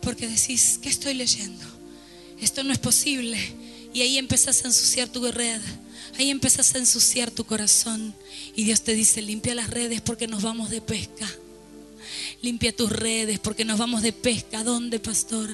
[0.00, 1.64] Porque decís, ¿qué estoy leyendo?
[2.40, 3.38] Esto no es posible
[3.96, 5.62] y ahí empezás a ensuciar tu red.
[6.18, 8.14] Ahí empezás a ensuciar tu corazón.
[8.54, 11.26] Y Dios te dice, limpia las redes porque nos vamos de pesca.
[12.42, 14.58] Limpia tus redes porque nos vamos de pesca.
[14.58, 15.48] ¿A dónde, pastor?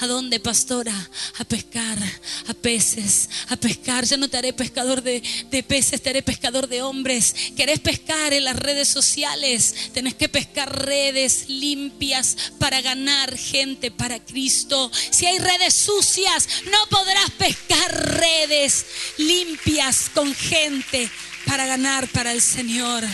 [0.00, 0.94] ¿A dónde, pastora?
[1.38, 1.98] A pescar,
[2.46, 4.04] a peces, a pescar.
[4.04, 7.34] Ya no te haré pescador de, de, peces, te haré pescador de hombres.
[7.56, 9.74] ¿Querés pescar en las redes sociales?
[9.92, 14.90] Tenés que pescar redes limpias para ganar gente para Cristo.
[15.10, 18.86] Si hay redes sucias, no podrás pescar redes
[19.18, 21.10] limpias con gente
[21.46, 23.04] para ganar para el Señor.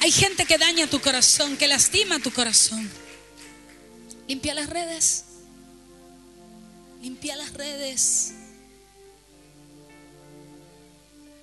[0.00, 2.88] Hay gente que daña tu corazón, que lastima tu corazón.
[4.26, 5.24] Limpia las redes.
[7.02, 8.32] Limpia las redes.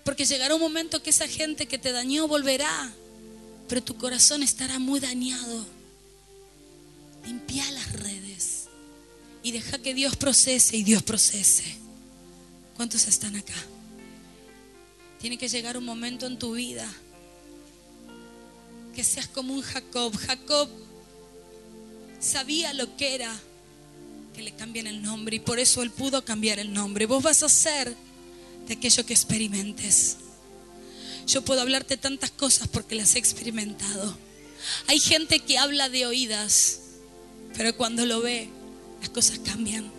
[0.04, 2.92] Porque llegará un momento que esa gente que te dañó volverá,
[3.68, 5.66] pero tu corazón estará muy dañado.
[7.26, 8.70] Limpia las redes
[9.44, 11.78] y deja que Dios procese y Dios procese.
[12.76, 13.54] ¿Cuántos están acá?
[15.20, 16.92] Tiene que llegar un momento en tu vida
[18.98, 20.12] que seas como un Jacob.
[20.18, 20.68] Jacob
[22.20, 23.32] sabía lo que era
[24.36, 27.06] que le cambien el nombre y por eso él pudo cambiar el nombre.
[27.06, 27.96] Vos vas a ser
[28.68, 30.18] de aquello que experimentes.
[31.28, 34.18] Yo puedo hablarte tantas cosas porque las he experimentado.
[34.88, 36.80] Hay gente que habla de oídas,
[37.56, 38.50] pero cuando lo ve,
[39.00, 39.92] las cosas cambian.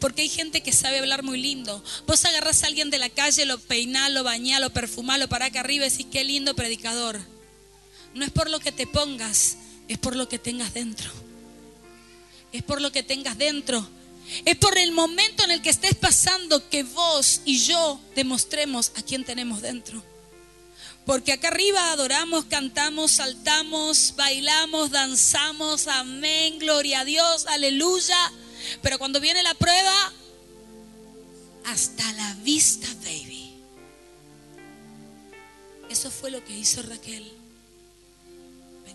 [0.00, 1.84] Porque hay gente que sabe hablar muy lindo.
[2.06, 5.50] Vos agarrás a alguien de la calle, lo peinás, lo bañás, lo perfumás, lo parás
[5.50, 7.20] acá arriba y decís, qué lindo predicador.
[8.14, 9.56] No es por lo que te pongas,
[9.88, 11.10] es por lo que tengas dentro.
[12.52, 13.86] Es por lo que tengas dentro.
[14.44, 19.02] Es por el momento en el que estés pasando que vos y yo demostremos a
[19.02, 20.02] quién tenemos dentro.
[21.04, 28.32] Porque acá arriba adoramos, cantamos, saltamos, bailamos, danzamos, amén, gloria a Dios, aleluya.
[28.82, 30.12] Pero cuando viene la prueba,
[31.64, 33.52] hasta la vista, baby.
[35.90, 37.41] Eso fue lo que hizo Raquel.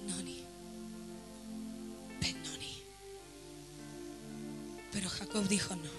[0.08, 0.44] Benoni.
[2.22, 2.74] Benoni.
[4.92, 5.90] Pero Jacob dijo no.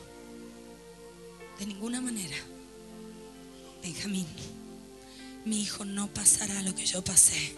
[1.58, 2.36] De ninguna manera.
[3.82, 4.26] Benjamín,
[5.44, 7.56] mi hijo no pasará lo que yo pasé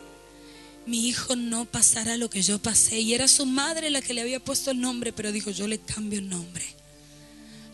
[0.86, 3.00] mi hijo no pasará lo que yo pasé.
[3.00, 5.78] Y era su madre la que le había puesto el nombre, pero dijo, yo le
[5.78, 6.64] cambio el nombre.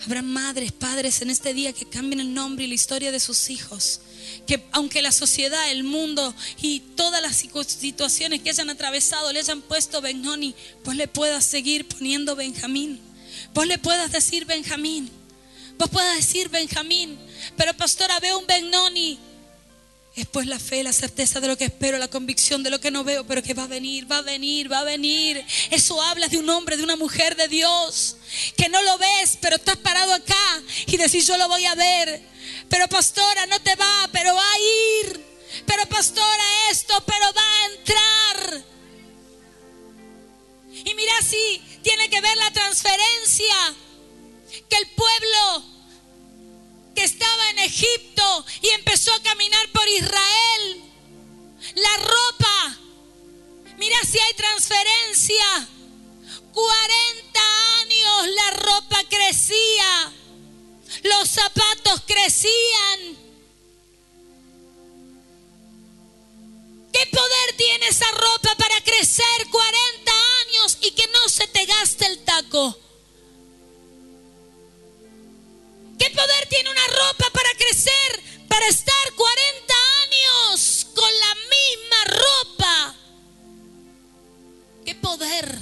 [0.05, 3.49] Habrá madres, padres en este día que cambien el nombre y la historia de sus
[3.49, 4.01] hijos.
[4.47, 9.63] Que aunque la sociedad, el mundo y todas las situaciones que hayan atravesado le hayan
[9.63, 13.01] puesto Benjoni, pues le puedas seguir poniendo Benjamín.
[13.55, 15.11] Vos le puedas decir Benjamín.
[15.79, 17.19] Vos puedas decir Benjamín.
[17.57, 19.19] Pero pastora, veo un Benoni
[20.17, 22.91] es pues la fe, la certeza de lo que espero, la convicción de lo que
[22.91, 25.45] no veo, pero que va a venir, va a venir, va a venir.
[25.71, 28.17] Eso habla de un hombre, de una mujer de Dios,
[28.57, 32.23] que no lo ves, pero estás parado acá y decís yo lo voy a ver.
[32.69, 35.27] Pero pastora, no te va, pero va a ir.
[35.67, 38.65] Pero pastora, esto, pero va a entrar.
[40.85, 43.75] Y mira si tiene que ver la transferencia
[44.69, 45.65] que el pueblo
[46.95, 50.83] que estaba en Egipto y empezó a caminar por Israel.
[51.75, 52.77] La ropa,
[53.79, 55.69] mira si hay transferencia.
[56.53, 57.41] 40
[57.83, 60.13] años la ropa crecía,
[61.07, 63.17] los zapatos crecían.
[66.93, 70.13] ¿Qué poder tiene esa ropa para crecer 40
[70.47, 72.79] años y que no se te gaste el taco?
[75.99, 82.97] ¿Qué poder tiene una ropa para crecer, para estar 40 años con la misma ropa?
[84.85, 85.59] ¿Qué poder?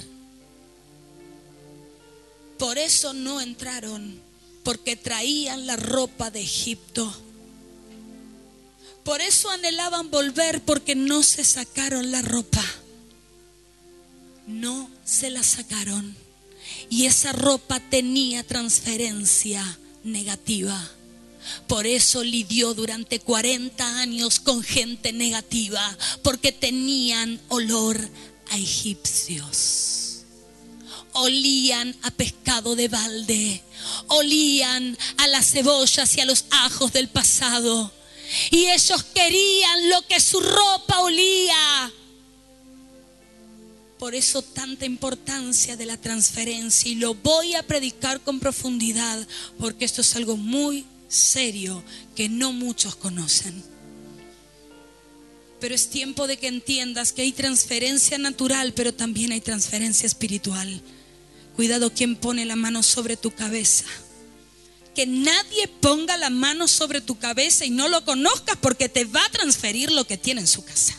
[2.57, 4.21] Por eso no entraron,
[4.65, 7.15] porque traían la ropa de Egipto.
[9.03, 12.65] Por eso anhelaban volver, porque no se sacaron la ropa.
[14.47, 16.15] No se la sacaron.
[16.89, 19.63] Y esa ropa tenía transferencia
[20.03, 20.91] negativa.
[21.67, 28.09] Por eso lidió durante 40 años con gente negativa, porque tenían olor
[28.49, 30.14] a egipcios.
[31.17, 33.63] Olían a pescado de balde,
[34.07, 37.91] olían a las cebollas y a los ajos del pasado.
[38.51, 41.91] Y ellos querían lo que su ropa olía.
[43.97, 49.25] Por eso tanta importancia de la transferencia y lo voy a predicar con profundidad
[49.57, 51.83] porque esto es algo muy serio
[52.15, 53.63] que no muchos conocen.
[55.61, 60.81] Pero es tiempo de que entiendas que hay transferencia natural, pero también hay transferencia espiritual.
[61.55, 63.85] Cuidado quien pone la mano sobre tu cabeza.
[64.93, 69.23] Que nadie ponga la mano sobre tu cabeza y no lo conozcas porque te va
[69.25, 70.95] a transferir lo que tiene en su casa.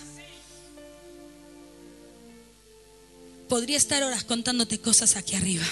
[3.48, 5.66] Podría estar horas contándote cosas aquí arriba.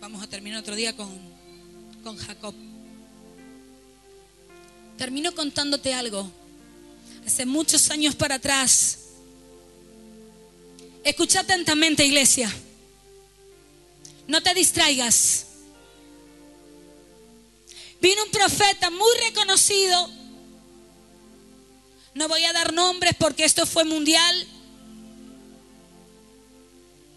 [0.00, 1.10] Vamos a terminar otro día con,
[2.04, 2.54] con Jacob.
[4.96, 6.30] Termino contándote algo.
[7.28, 9.00] Hace muchos años para atrás.
[11.04, 12.50] Escucha atentamente, iglesia.
[14.26, 15.44] No te distraigas.
[18.00, 20.10] Vino un profeta muy reconocido
[22.14, 24.48] no voy a dar nombres porque esto fue mundial.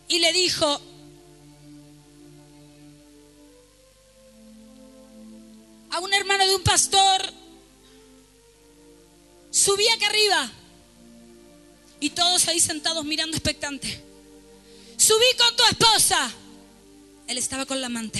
[0.10, 0.82] Y le dijo,
[6.02, 7.34] un hermano de un pastor,
[9.52, 10.52] subí acá arriba
[12.00, 14.04] y todos ahí sentados mirando expectante.
[14.98, 16.32] Subí con tu esposa.
[17.28, 18.20] Él estaba con la amante.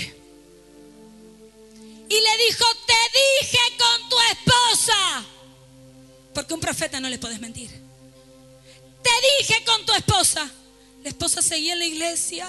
[2.10, 5.26] Y le dijo, te dije con tu esposa.
[6.34, 7.70] Porque un profeta no le puedes mentir.
[7.70, 9.10] Te
[9.40, 10.50] dije con tu esposa.
[11.04, 12.48] La esposa seguía en la iglesia.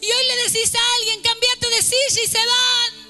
[0.00, 3.06] Y hoy le decís a alguien, cambiate de silla y se van.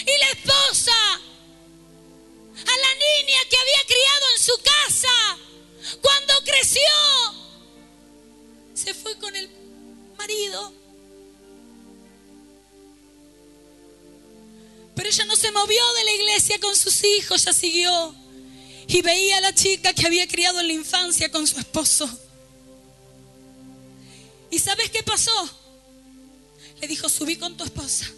[0.00, 5.38] Y la esposa, a la niña que había criado en su casa,
[6.00, 6.80] cuando creció,
[8.74, 9.50] se fue con el
[10.16, 10.72] marido.
[14.94, 18.14] Pero ella no se movió de la iglesia con sus hijos, ya siguió.
[18.86, 22.08] Y veía a la chica que había criado en la infancia con su esposo.
[24.50, 25.32] ¿Y sabes qué pasó?
[26.80, 28.10] Le dijo, subí con tu esposa.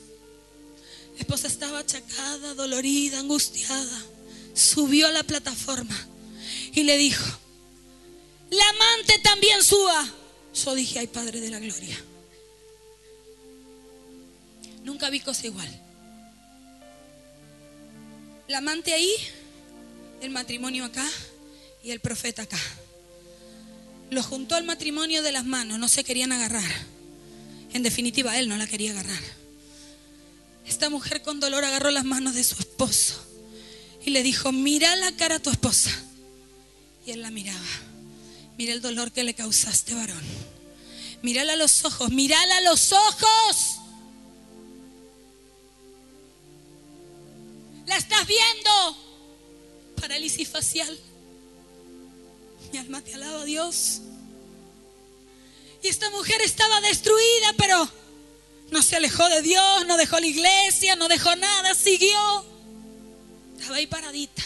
[1.15, 4.03] La esposa estaba achacada, dolorida, angustiada.
[4.55, 5.97] Subió a la plataforma
[6.73, 7.25] y le dijo,
[8.51, 10.09] la amante también suba.
[10.55, 11.99] Yo dije, ay Padre de la Gloria.
[14.85, 15.69] Nunca vi cosa igual.
[18.49, 19.11] La amante ahí,
[20.21, 21.09] el matrimonio acá
[21.83, 22.61] y el profeta acá.
[24.11, 26.71] Lo juntó al matrimonio de las manos, no se querían agarrar.
[27.73, 29.42] En definitiva, él no la quería agarrar.
[30.67, 33.23] Esta mujer con dolor agarró las manos de su esposo
[34.05, 35.91] y le dijo, mira la cara a tu esposa.
[37.07, 37.61] Y él la miraba.
[38.59, 40.23] Mira el dolor que le causaste, varón.
[41.23, 43.77] Mírala a los ojos, mírala a los ojos.
[47.87, 48.97] La estás viendo.
[50.01, 50.99] Parálisis facial.
[52.73, 54.01] Mi alma te alaba, Dios.
[55.83, 57.89] Y esta mujer estaba destruida, pero
[58.73, 62.45] no se alejó de Dios, no dejó la iglesia, no dejó nada, siguió.
[63.59, 64.43] Estaba ahí paradita.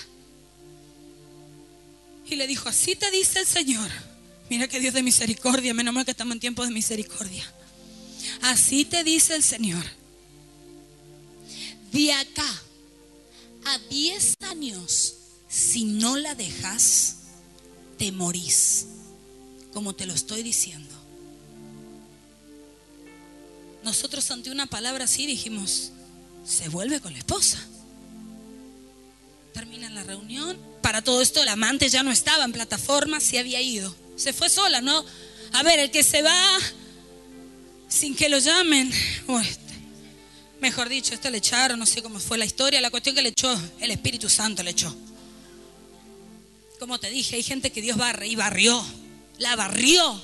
[2.27, 3.89] Y le dijo, así te dice el Señor.
[4.51, 7.51] Mira que Dios de misericordia, menos mal que estamos en tiempo de misericordia.
[8.43, 9.85] Así te dice el Señor.
[11.93, 12.63] De acá
[13.65, 15.15] a 10 años,
[15.49, 17.17] si no la dejas,
[17.97, 18.87] te morís.
[19.73, 21.06] Como te lo estoy diciendo.
[23.87, 25.93] Nosotros ante una palabra así dijimos,
[26.45, 27.65] se vuelve con la esposa.
[29.55, 30.59] Termina la reunión.
[30.83, 33.95] Para todo esto el amante ya no estaba en plataforma, se había ido.
[34.17, 35.05] Se fue sola, ¿no?
[35.53, 36.37] A ver, el que se va
[37.89, 38.93] sin que lo llamen.
[39.41, 39.75] este,
[40.61, 42.81] mejor dicho, esto le echaron, no sé cómo fue la historia.
[42.81, 44.93] La cuestión que le echó, el Espíritu Santo le echó.
[46.81, 48.85] Como te dije, hay gente que Dios barre y barrió.
[49.39, 50.21] La barrió.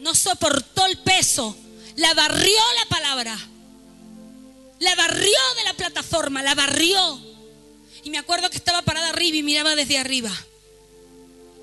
[0.00, 1.56] No soportó el peso
[1.98, 3.38] la barrió la palabra.
[4.78, 7.20] La barrió de la plataforma, la barrió.
[8.04, 10.30] Y me acuerdo que estaba parada arriba y miraba desde arriba.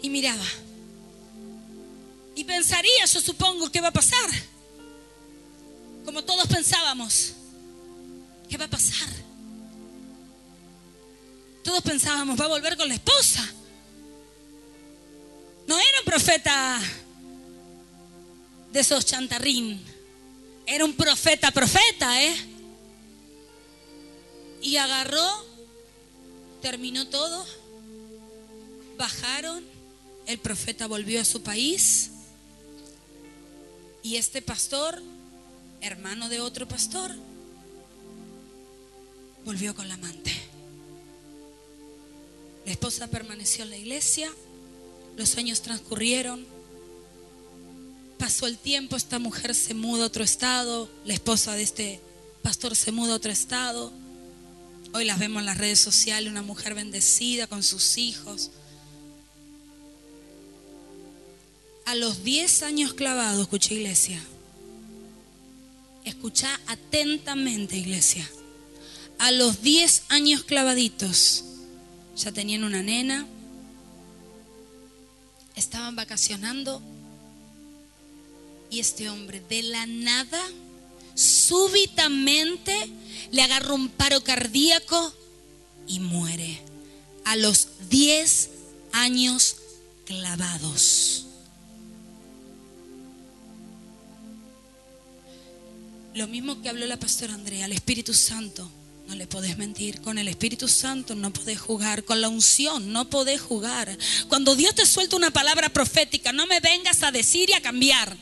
[0.01, 0.43] Y miraba.
[2.35, 4.29] Y pensaría, yo supongo, ¿qué va a pasar?
[6.03, 7.31] Como todos pensábamos.
[8.49, 9.07] ¿Qué va a pasar?
[11.63, 13.49] Todos pensábamos, va a volver con la esposa.
[15.65, 16.81] No era un profeta
[18.73, 19.94] de esos chantarrín
[20.65, 22.35] era un profeta, profeta, ¿eh?
[24.61, 25.45] Y agarró,
[26.61, 27.45] terminó todo,
[28.97, 29.63] bajaron,
[30.25, 32.11] el profeta volvió a su país.
[34.01, 35.01] Y este pastor,
[35.81, 37.11] hermano de otro pastor,
[39.43, 40.31] volvió con la amante.
[42.65, 44.31] La esposa permaneció en la iglesia,
[45.15, 46.54] los años transcurrieron,
[48.25, 52.01] Pasó el tiempo, esta mujer se muda a otro estado, la esposa de este
[52.41, 53.93] pastor se muda a otro estado.
[54.93, 58.49] Hoy las vemos en las redes sociales, una mujer bendecida con sus hijos.
[61.85, 64.19] A los 10 años clavados, escucha iglesia.
[66.03, 68.27] Escucha atentamente, iglesia.
[69.19, 71.43] A los 10 años clavaditos,
[72.17, 73.27] ya tenían una nena,
[75.55, 76.81] estaban vacacionando
[78.75, 80.41] y este hombre de la nada,
[81.13, 82.75] súbitamente,
[83.31, 85.13] le agarra un paro cardíaco
[85.87, 86.59] y muere
[87.23, 88.49] a los 10
[88.91, 89.55] años
[90.05, 91.27] clavados.
[96.13, 98.69] Lo mismo que habló la pastora Andrea, el Espíritu Santo.
[99.07, 100.01] No le podés mentir.
[100.01, 102.03] Con el Espíritu Santo no podés jugar.
[102.03, 103.97] Con la unción no podés jugar.
[104.27, 108.17] Cuando Dios te suelta una palabra profética, no me vengas a decir y a cambiar.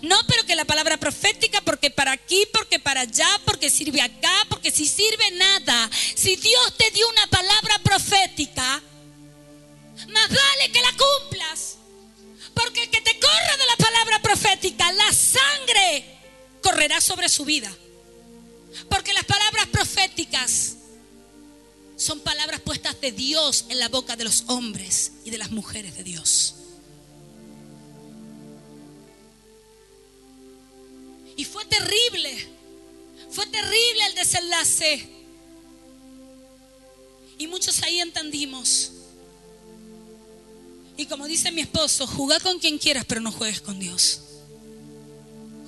[0.00, 4.70] No, pero que la palabra profética, porque para aquí, porque allá, porque sirve acá, porque
[4.70, 5.90] si sirve nada.
[6.14, 8.82] Si Dios te dio una palabra profética,
[10.08, 11.76] más vale que la cumplas.
[12.54, 16.04] Porque el que te corra de la palabra profética, la sangre
[16.62, 17.72] correrá sobre su vida.
[18.88, 20.76] Porque las palabras proféticas
[21.96, 25.96] son palabras puestas de Dios en la boca de los hombres y de las mujeres
[25.96, 26.56] de Dios.
[31.36, 32.48] Y fue terrible,
[33.30, 35.08] fue terrible el desenlace.
[37.38, 38.92] Y muchos ahí entendimos.
[40.96, 44.20] Y como dice mi esposo, jugá con quien quieras, pero no juegues con Dios.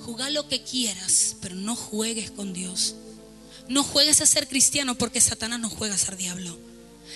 [0.05, 2.95] Jugá lo que quieras, pero no juegues con Dios.
[3.67, 6.57] No juegues a ser cristiano porque Satanás no juega a ser diablo.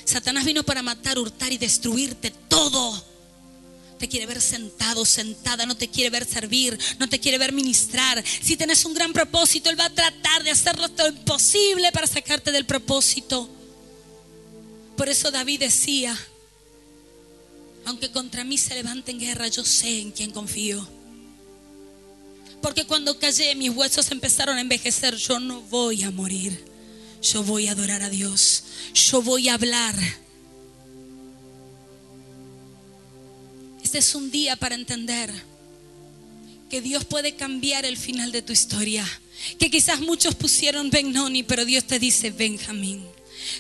[0.06, 3.06] Satanás vino para matar, hurtar y destruirte todo.
[4.00, 8.24] Te quiere ver sentado, sentada, no te quiere ver servir, no te quiere ver ministrar.
[8.42, 12.52] Si tienes un gran propósito, Él va a tratar de hacerlo todo imposible para sacarte
[12.52, 13.50] del propósito.
[14.96, 16.18] Por eso David decía,
[17.86, 20.88] aunque contra mí se levanten guerra, yo sé en quién confío.
[22.62, 25.16] Porque cuando callé, mis huesos empezaron a envejecer.
[25.16, 26.66] Yo no voy a morir.
[27.22, 28.64] Yo voy a adorar a Dios.
[28.94, 29.96] Yo voy a hablar.
[33.84, 35.32] Este es un día para entender
[36.70, 39.06] que Dios puede cambiar el final de tu historia.
[39.58, 43.04] Que quizás muchos pusieron Benoni, pero Dios te dice Benjamín.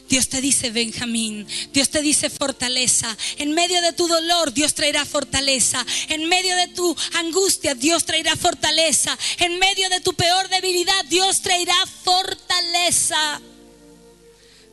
[0.08, 3.16] Dios te dice Benjamín, Dios te dice fortaleza.
[3.38, 5.86] En medio de tu dolor, Dios traerá fortaleza.
[6.10, 9.18] En medio de tu angustia, Dios traerá fortaleza.
[9.40, 13.42] En medio de tu peor debilidad, Dios traerá fortaleza.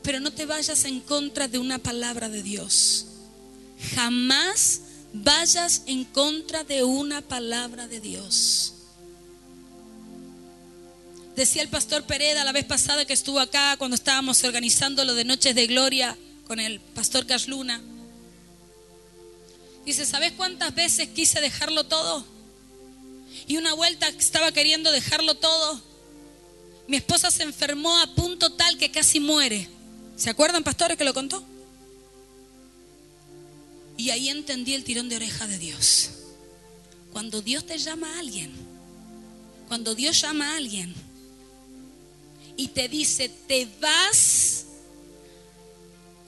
[0.03, 3.07] Pero no te vayas en contra de una palabra de Dios.
[3.95, 4.81] Jamás
[5.23, 8.73] vayas en contra de una palabra de Dios.
[11.35, 15.25] Decía el pastor Pereda la vez pasada que estuvo acá cuando estábamos organizando lo de
[15.25, 17.83] Noches de Gloria con el pastor Casluna.
[19.85, 22.25] Dice, ¿sabes cuántas veces quise dejarlo todo?
[23.47, 25.81] Y una vuelta estaba queriendo dejarlo todo.
[26.89, 29.69] Mi esposa se enfermó a punto tal que casi muere.
[30.17, 31.45] ¿Se acuerdan, pastores, que lo contó?
[33.97, 36.11] Y ahí entendí el tirón de oreja de Dios.
[37.13, 38.53] Cuando Dios te llama a alguien,
[39.69, 40.95] cuando Dios llama a alguien,
[42.57, 44.67] y te dice, te vas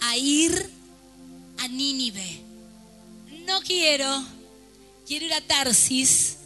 [0.01, 0.71] a ir
[1.59, 2.41] a Nínive.
[3.47, 4.25] No quiero,
[5.07, 6.37] quiero ir a Tarsis.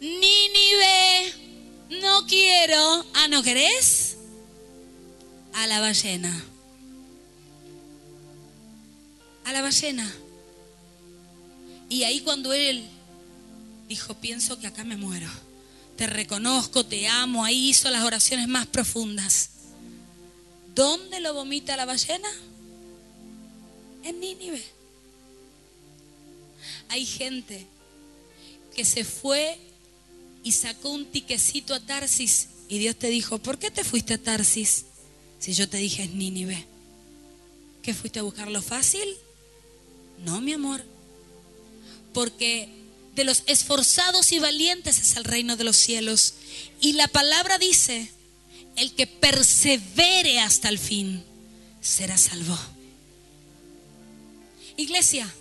[0.00, 1.32] Nínive,
[2.02, 3.06] no quiero.
[3.14, 4.16] Ah, ¿no querés?
[5.52, 6.44] A la ballena.
[9.44, 10.12] A la ballena.
[11.94, 12.84] Y ahí cuando él
[13.88, 15.30] dijo, pienso que acá me muero
[15.96, 17.44] te reconozco, te amo.
[17.44, 19.50] Ahí hizo las oraciones más profundas.
[20.74, 22.28] ¿Dónde lo vomita la ballena?
[24.02, 24.62] En Nínive.
[26.88, 27.66] Hay gente
[28.74, 29.58] que se fue
[30.42, 34.22] y sacó un tiquecito a Tarsis y Dios te dijo, ¿por qué te fuiste a
[34.22, 34.86] Tarsis
[35.38, 36.66] si yo te dije es Nínive?
[37.82, 39.16] ¿Que fuiste a buscar fácil?
[40.24, 40.93] No, mi amor.
[42.14, 42.70] Porque
[43.14, 46.34] de los esforzados y valientes es el reino de los cielos.
[46.80, 48.10] Y la palabra dice,
[48.76, 51.22] el que persevere hasta el fin
[51.80, 52.58] será salvo.
[54.76, 55.32] Iglesia,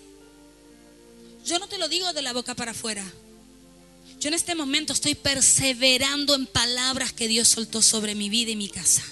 [1.45, 3.03] yo no te lo digo de la boca para afuera.
[4.19, 8.55] Yo en este momento estoy perseverando en palabras que Dios soltó sobre mi vida y
[8.55, 9.03] mi casa.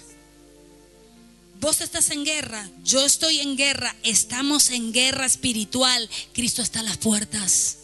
[1.61, 6.09] Vos estás en guerra, yo estoy en guerra, estamos en guerra espiritual.
[6.33, 7.77] Cristo está a las puertas.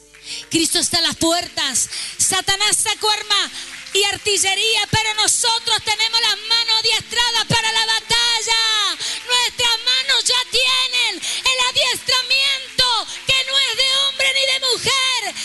[0.50, 1.88] Cristo está a las puertas.
[2.18, 3.52] Satanás sacó arma
[3.94, 8.98] y artillería, pero nosotros tenemos las manos adiestradas para la batalla.
[9.30, 12.86] Nuestras manos ya tienen el adiestramiento
[13.28, 15.36] que no es de hombre ni de mujer,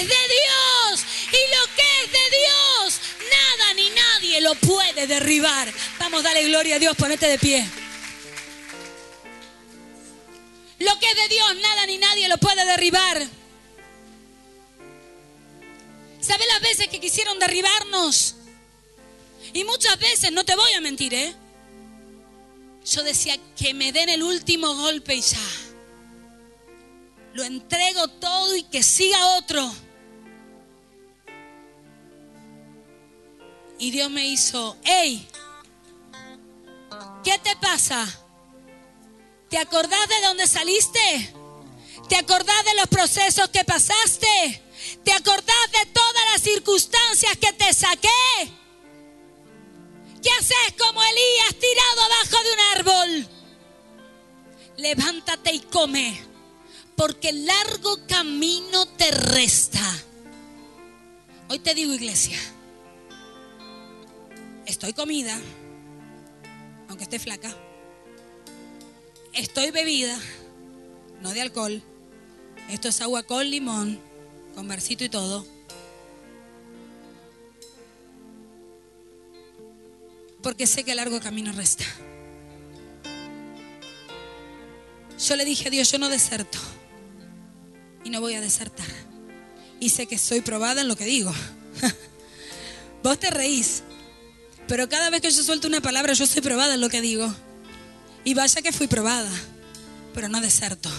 [0.00, 1.00] es de Dios.
[1.28, 5.70] Y lo que es de Dios, nada ni nadie lo puede derribar.
[6.04, 7.66] Vamos, dale gloria a Dios, ponete de pie.
[10.80, 13.26] Lo que es de Dios, nada ni nadie lo puede derribar.
[16.20, 18.34] ¿Sabe las veces que quisieron derribarnos?
[19.54, 21.34] Y muchas veces, no te voy a mentir, ¿eh?
[22.84, 25.38] Yo decía que me den el último golpe y ya.
[27.32, 29.74] Lo entrego todo y que siga otro.
[33.78, 35.26] Y Dios me hizo, hey,
[37.24, 38.06] ¿qué te pasa?
[39.48, 41.34] ¿Te acordás de dónde saliste?
[42.08, 44.62] ¿Te acordás de los procesos que pasaste?
[45.02, 48.08] ¿Te acordás de todas las circunstancias que te saqué?
[50.22, 53.28] ¿Qué haces como Elías tirado abajo de un árbol?
[54.76, 56.20] Levántate y come,
[56.96, 59.82] porque el largo camino te resta.
[61.48, 62.38] Hoy te digo, iglesia,
[64.66, 65.38] estoy comida,
[66.94, 67.52] aunque esté flaca.
[69.32, 70.16] Estoy bebida,
[71.22, 71.82] no de alcohol.
[72.70, 73.98] Esto es agua con limón,
[74.54, 75.44] con versito y todo.
[80.40, 81.84] Porque sé que largo camino resta.
[85.18, 86.58] Yo le dije a Dios, yo no deserto.
[88.04, 88.86] Y no voy a desertar.
[89.80, 91.34] Y sé que soy probada en lo que digo.
[93.02, 93.82] Vos te reís.
[94.66, 97.32] Pero cada vez que yo suelto una palabra, yo soy probada en lo que digo.
[98.24, 99.30] Y vaya que fui probada.
[100.14, 100.90] Pero no deserto.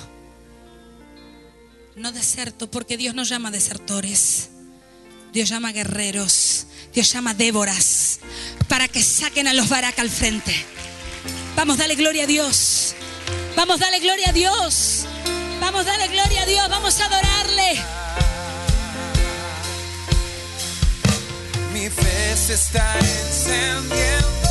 [1.96, 4.50] No deserto porque Dios no llama desertores.
[5.34, 6.68] Dios llama guerreros.
[6.94, 8.20] Dios llama Déboras.
[8.68, 10.54] Para que saquen a los baracas al frente.
[11.56, 12.94] Vamos, dale gloria a Dios.
[13.56, 15.06] Vamos, dale gloria a Dios.
[15.60, 16.70] Vamos, dale gloria a Dios.
[16.70, 18.05] Vamos a adorarle.
[21.86, 24.45] Mi fe se está encendiendo.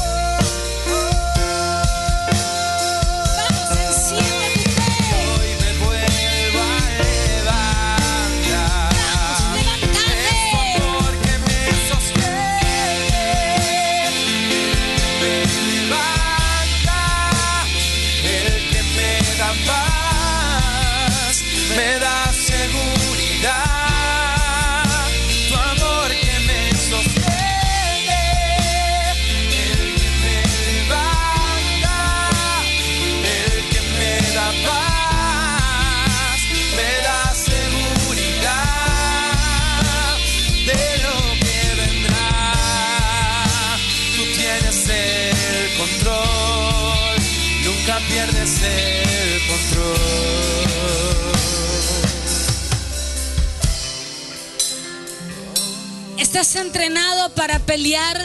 [56.44, 58.20] ¿Estás entrenado para pelear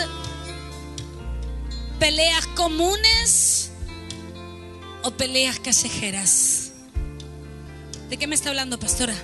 [2.01, 3.71] peleas comunes
[5.03, 6.73] o peleas callejeras?
[8.09, 9.15] ¿De qué me está hablando, pastora?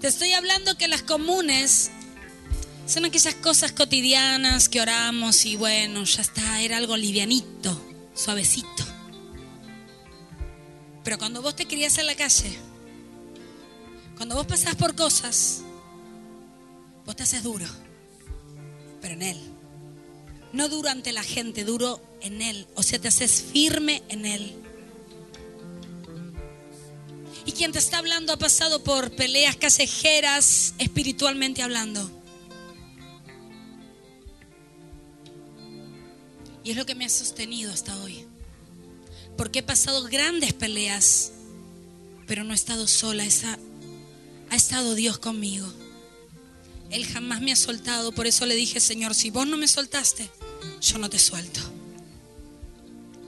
[0.00, 1.90] Te estoy hablando que las comunes
[2.86, 7.76] son aquellas cosas cotidianas que oramos y bueno, ya está, era algo livianito,
[8.14, 8.84] suavecito.
[11.02, 12.56] Pero cuando vos te querías en la calle,
[14.16, 15.64] cuando vos pasás por cosas,
[17.08, 17.64] vos te haces duro,
[19.00, 19.40] pero en Él.
[20.52, 22.66] No duro ante la gente, duro en Él.
[22.74, 24.54] O sea, te haces firme en Él.
[27.46, 32.10] Y quien te está hablando ha pasado por peleas callejeras, espiritualmente hablando.
[36.62, 38.26] Y es lo que me ha sostenido hasta hoy.
[39.38, 41.32] Porque he pasado grandes peleas,
[42.26, 43.24] pero no he estado sola.
[44.50, 45.72] Ha estado Dios conmigo.
[46.90, 48.12] Él jamás me ha soltado.
[48.12, 50.30] Por eso le dije, Señor, si vos no me soltaste,
[50.80, 51.60] yo no te suelto.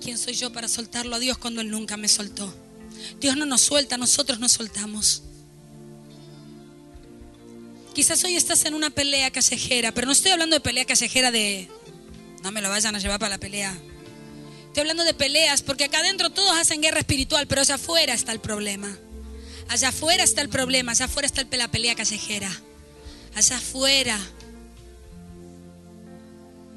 [0.01, 2.53] ¿Quién soy yo para soltarlo a Dios cuando Él nunca me soltó?
[3.21, 5.23] Dios no nos suelta, nosotros nos soltamos.
[7.95, 11.69] Quizás hoy estás en una pelea callejera, pero no estoy hablando de pelea callejera de...
[12.43, 13.77] No me lo vayan a llevar para la pelea.
[14.69, 18.33] Estoy hablando de peleas porque acá adentro todos hacen guerra espiritual, pero allá afuera está
[18.33, 18.97] el problema.
[19.69, 22.51] Allá afuera está el problema, allá afuera está la pelea callejera.
[23.35, 24.19] Allá afuera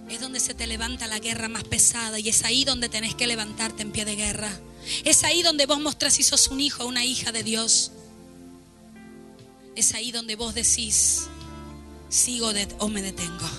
[0.09, 3.27] es donde se te levanta la guerra más pesada y es ahí donde tenés que
[3.27, 4.51] levantarte en pie de guerra.
[5.03, 7.91] Es ahí donde vos mostrás si sos un hijo o una hija de Dios.
[9.75, 11.23] Es ahí donde vos decís,
[12.09, 13.49] sigo o me detengo.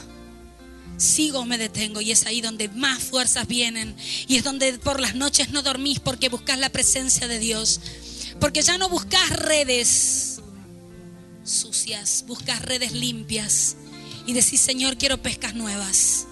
[0.96, 3.96] Sigo o me detengo y es ahí donde más fuerzas vienen
[4.28, 7.80] y es donde por las noches no dormís porque buscas la presencia de Dios.
[8.38, 10.33] Porque ya no buscas redes
[11.44, 13.76] sucias, buscas redes limpias
[14.26, 16.26] y decís, Señor, quiero pescas nuevas.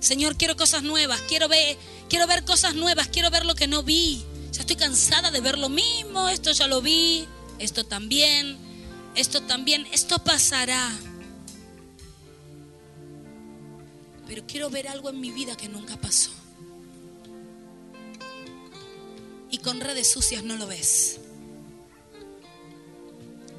[0.00, 1.76] Señor, quiero cosas nuevas, quiero ver,
[2.08, 4.24] quiero ver cosas nuevas, quiero ver lo que no vi.
[4.52, 7.26] Ya estoy cansada de ver lo mismo, esto ya lo vi,
[7.58, 8.56] esto también,
[9.14, 10.92] esto también, esto pasará.
[14.26, 16.30] Pero quiero ver algo en mi vida que nunca pasó.
[19.50, 21.20] Y con redes sucias no lo ves.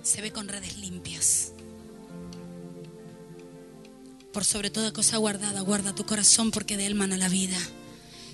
[0.07, 1.51] Se ve con redes limpias.
[4.31, 7.57] Por sobre toda cosa guardada, guarda tu corazón porque de él mana la vida.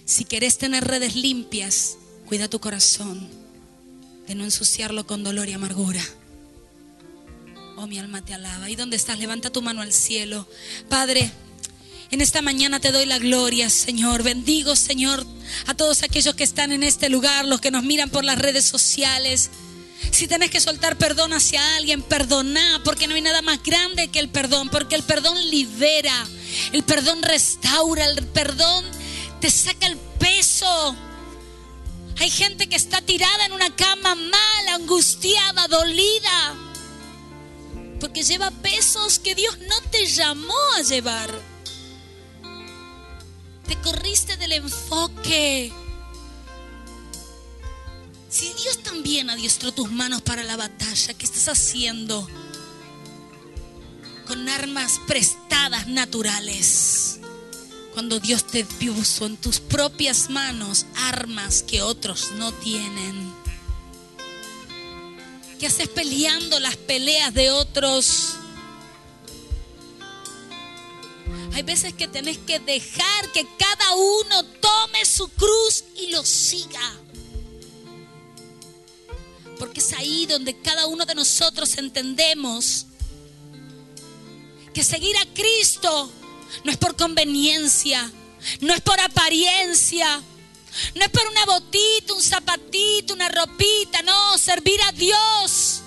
[0.06, 1.98] Si querés tener redes limpias,
[2.28, 3.28] cuida tu corazón
[4.28, 6.04] de no ensuciarlo con dolor y amargura.
[7.76, 8.70] Oh, mi alma te alaba.
[8.70, 9.18] ¿Y dónde estás?
[9.18, 10.48] Levanta tu mano al cielo.
[10.90, 11.32] Padre,
[12.12, 14.22] En esta mañana te doy la gloria, Señor.
[14.22, 15.26] Bendigo, Señor,
[15.66, 18.66] a todos aquellos que están en este lugar, los que nos miran por las redes
[18.66, 19.50] sociales.
[20.12, 24.20] Si tenés que soltar perdón hacia alguien, perdona, porque no hay nada más grande que
[24.20, 26.28] el perdón, porque el perdón libera,
[26.72, 28.86] el perdón restaura, el perdón
[29.42, 30.96] te saca el peso.
[32.20, 36.56] Hay gente que está tirada en una cama mala, angustiada, dolida,
[38.00, 41.32] porque lleva pesos que Dios no te llamó a llevar.
[43.68, 45.74] Te corriste del enfoque.
[48.34, 52.28] Si Dios también adiestró tus manos para la batalla, ¿qué estás haciendo?
[54.26, 57.20] Con armas prestadas naturales.
[57.94, 63.36] Cuando Dios te puso en tus propias manos armas que otros no tienen.
[65.60, 68.30] ¿Qué haces peleando las peleas de otros?
[71.54, 77.03] Hay veces que tenés que dejar que cada uno tome su cruz y lo siga.
[79.64, 82.86] Porque es ahí donde cada uno de nosotros entendemos
[84.74, 86.12] que seguir a Cristo
[86.66, 88.12] no es por conveniencia,
[88.60, 90.22] no es por apariencia,
[90.96, 95.80] no es por una botita, un zapatito, una ropita, no, servir a Dios.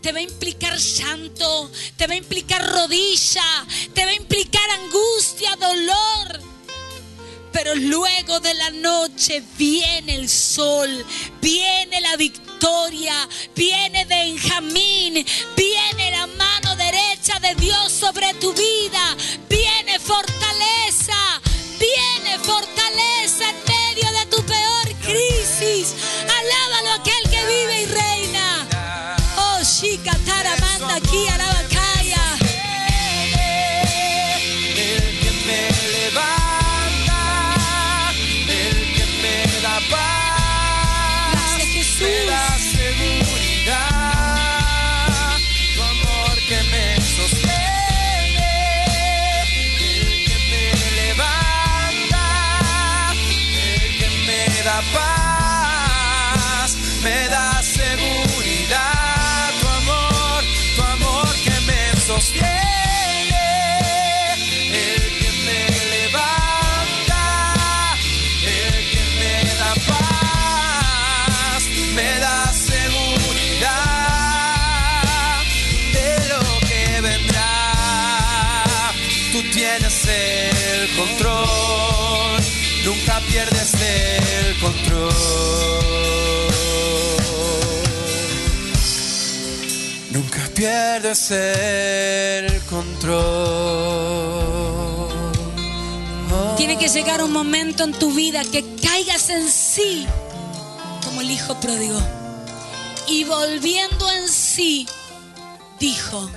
[0.00, 5.54] Te va a implicar llanto, te va a implicar rodilla, te va a implicar angustia,
[5.56, 6.40] dolor.
[7.52, 11.04] Pero luego de la noche viene el sol,
[11.42, 12.45] viene la victoria,
[13.54, 15.24] viene Benjamín,
[15.56, 19.16] viene la mano derecha de Dios sobre tu vida,
[19.48, 21.40] viene fortaleza,
[21.78, 25.94] viene fortaleza en medio de tu peor crisis.
[26.22, 28.66] Alábalo aquel que vive y reina.
[29.36, 31.26] Oh, chica, taramanda aquí,
[83.36, 85.12] pierdes el control.
[90.10, 93.18] Nunca pierdes el control.
[96.56, 100.06] Tiene que llegar un momento en tu vida que caigas en sí,
[101.04, 102.00] como el hijo pródigo.
[103.06, 104.88] Y volviendo en sí,
[105.78, 106.30] dijo,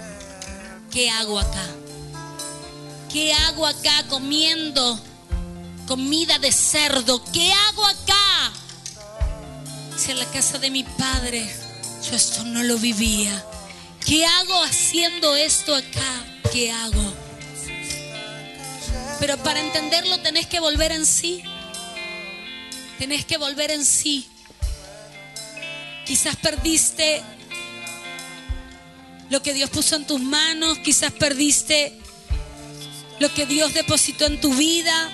[0.91, 1.65] ¿qué hago acá?
[3.09, 4.99] ¿Qué hago acá comiendo
[5.89, 7.19] comida de cerdo?
[7.33, 8.51] ¿Qué hago acá?
[9.97, 11.51] Si en la casa de mi padre
[12.07, 13.43] yo esto no lo vivía.
[14.05, 16.25] ¿Qué hago haciendo esto acá?
[16.53, 17.13] ¿Qué hago?
[19.19, 21.41] Pero para entenderlo tenés que volver en sí.
[22.99, 24.29] Tenés que volver en sí.
[26.05, 27.23] Quizás perdiste
[29.31, 31.99] lo que Dios puso en tus manos, quizás perdiste
[33.17, 35.11] lo que Dios depositó en tu vida,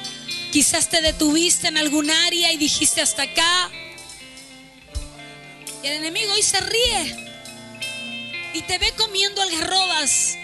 [0.56, 3.70] quizás te detuviste en algún área y dijiste hasta acá.
[5.84, 7.14] Y el enemigo hoy se ríe
[8.54, 10.38] y te ve comiendo algarrobas.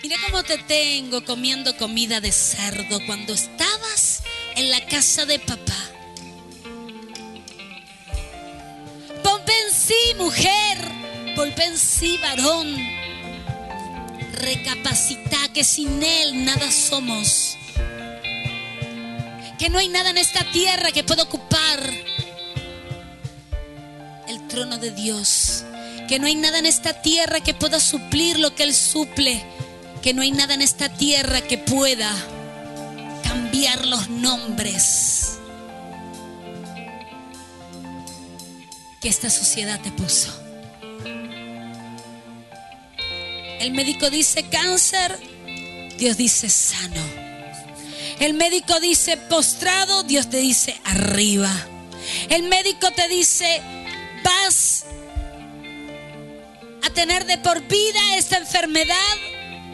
[0.00, 4.22] Mira cómo te tengo comiendo comida de cerdo cuando estabas
[4.54, 5.90] en la casa de papá.
[9.24, 10.78] Ponte en sí, mujer.
[11.36, 12.76] En sí, varón.
[14.34, 17.58] Recapacita que sin Él nada somos.
[19.64, 21.80] Que no hay nada en esta tierra que pueda ocupar
[24.28, 25.64] el trono de Dios.
[26.06, 29.42] Que no hay nada en esta tierra que pueda suplir lo que Él suple.
[30.02, 32.14] Que no hay nada en esta tierra que pueda
[33.22, 35.38] cambiar los nombres
[39.00, 40.30] que esta sociedad te puso.
[43.60, 45.18] El médico dice cáncer,
[45.96, 47.23] Dios dice sano.
[48.20, 51.50] El médico dice postrado, Dios te dice arriba.
[52.28, 53.60] El médico te dice
[54.22, 54.84] vas
[56.82, 59.16] a tener de por vida esta enfermedad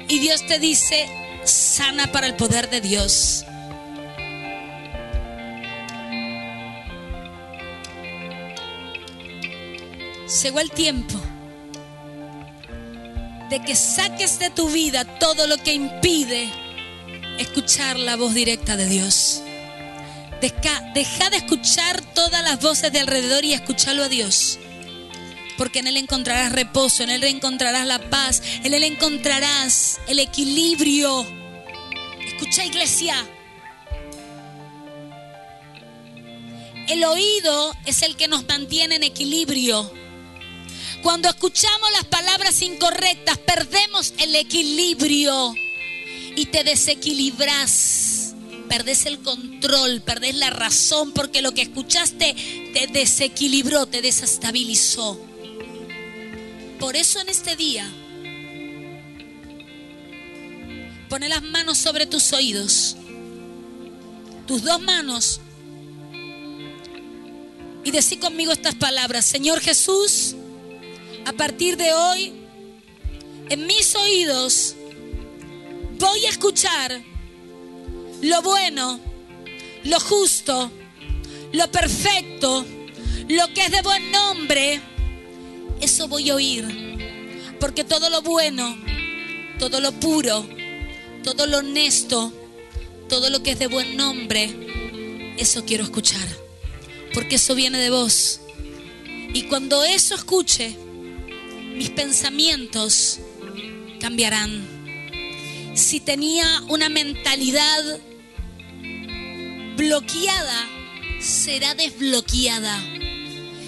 [0.08, 1.08] y Dios te dice
[1.44, 3.44] sana para el poder de Dios.
[10.42, 11.20] Llegó el tiempo
[13.50, 16.48] de que saques de tu vida todo lo que impide
[17.40, 19.42] escuchar la voz directa de Dios.
[20.40, 24.58] Deja, de escuchar todas las voces de alrededor y escúchalo a Dios.
[25.56, 31.26] Porque en Él encontrarás reposo, en Él encontrarás la paz, en Él encontrarás el equilibrio.
[32.26, 33.16] Escucha iglesia.
[36.88, 39.92] El oído es el que nos mantiene en equilibrio.
[41.02, 45.54] Cuando escuchamos las palabras incorrectas, perdemos el equilibrio
[46.36, 48.34] y te desequilibras.
[48.68, 52.34] Perdés el control, perdés la razón porque lo que escuchaste
[52.72, 55.20] te desequilibró, te desestabilizó.
[56.78, 57.90] Por eso en este día,
[61.08, 62.96] pone las manos sobre tus oídos,
[64.46, 65.40] tus dos manos,
[67.82, 70.36] y decí conmigo estas palabras, Señor Jesús,
[71.24, 72.32] a partir de hoy,
[73.48, 74.76] en mis oídos
[76.00, 77.02] voy a escuchar
[78.22, 78.98] lo bueno,
[79.84, 80.72] lo justo,
[81.52, 82.64] lo perfecto,
[83.28, 84.80] lo que es de buen nombre.
[85.80, 86.66] Eso voy a oír.
[87.60, 88.76] Porque todo lo bueno,
[89.58, 90.46] todo lo puro,
[91.22, 92.32] todo lo honesto,
[93.08, 96.26] todo lo que es de buen nombre, eso quiero escuchar.
[97.12, 98.40] Porque eso viene de vos.
[99.32, 100.74] Y cuando eso escuche,
[101.74, 103.20] mis pensamientos
[104.00, 104.69] cambiarán.
[105.74, 108.00] Si tenía una mentalidad
[109.76, 110.68] bloqueada,
[111.20, 112.78] será desbloqueada.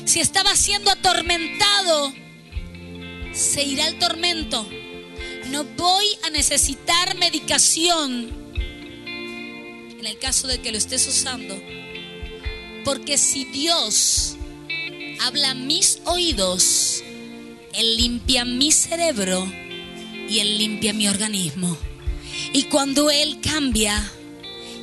[0.05, 2.13] Si estaba siendo atormentado,
[3.33, 4.69] se irá el tormento.
[5.51, 8.43] No voy a necesitar medicación
[9.99, 11.55] en el caso de que lo estés usando.
[12.85, 14.37] Porque si Dios
[15.21, 17.05] habla a mis oídos,
[17.73, 19.51] él limpia mi cerebro
[20.29, 21.77] y Él limpia mi organismo.
[22.53, 24.11] Y cuando Él cambia,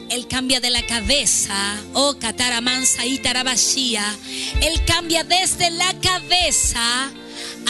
[0.10, 1.56] Él cambia de la cabeza,
[1.94, 4.04] oh Cataramansa y Tarabashía,
[4.62, 7.12] Él cambia desde la cabeza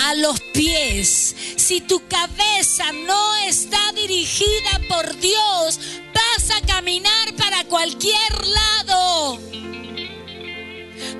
[0.03, 1.35] a los pies.
[1.55, 5.79] Si tu cabeza no está dirigida por Dios,
[6.13, 9.39] vas a caminar para cualquier lado.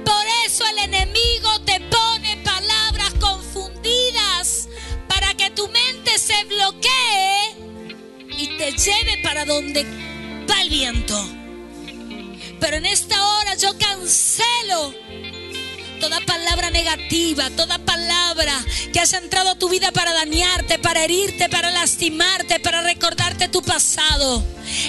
[0.05, 4.67] Por eso el enemigo te pone palabras confundidas
[5.07, 7.28] para que tu mente se bloquee
[8.39, 9.83] y te lleve para donde
[10.49, 11.15] va el viento.
[12.59, 14.93] Pero en esta hora yo cancelo
[15.99, 18.53] toda palabra negativa, toda palabra
[18.91, 23.61] que has entrado a tu vida para dañarte, para herirte, para lastimarte, para recordarte tu
[23.61, 24.43] pasado.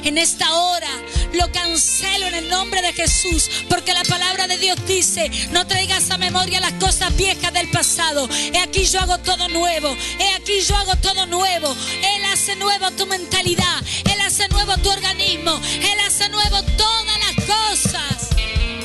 [0.05, 0.89] En esta hora
[1.33, 6.11] lo cancelo en el nombre de Jesús, porque la palabra de Dios dice, no traigas
[6.11, 8.29] a memoria las cosas viejas del pasado.
[8.53, 11.75] He aquí yo hago todo nuevo, he aquí yo hago todo nuevo.
[12.03, 17.47] Él hace nuevo tu mentalidad, Él hace nuevo tu organismo, Él hace nuevo todas las
[17.47, 18.29] cosas.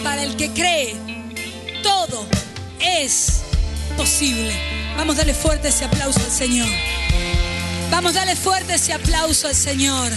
[0.04, 1.15] Para el que cree,
[1.86, 2.26] todo
[2.80, 3.42] es
[3.96, 4.52] posible.
[4.98, 6.68] Vamos a darle fuerte ese aplauso al Señor.
[7.92, 10.12] Vamos a darle fuerte ese aplauso al Señor.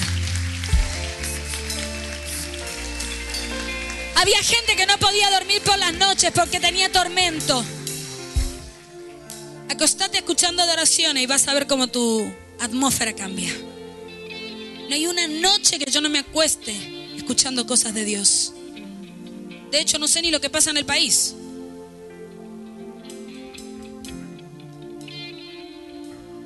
[4.16, 7.62] Había gente que no podía dormir por las noches porque tenía tormento.
[9.68, 13.52] Acostate escuchando adoraciones y vas a ver cómo tu atmósfera cambia.
[14.88, 16.74] No hay una noche que yo no me acueste
[17.14, 18.54] escuchando cosas de Dios.
[19.70, 21.34] De hecho, no sé ni lo que pasa en el país.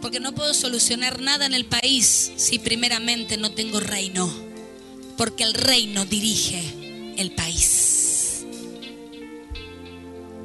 [0.03, 4.29] Porque no puedo solucionar nada en el país si primeramente no tengo reino.
[5.17, 8.45] Porque el reino dirige el país.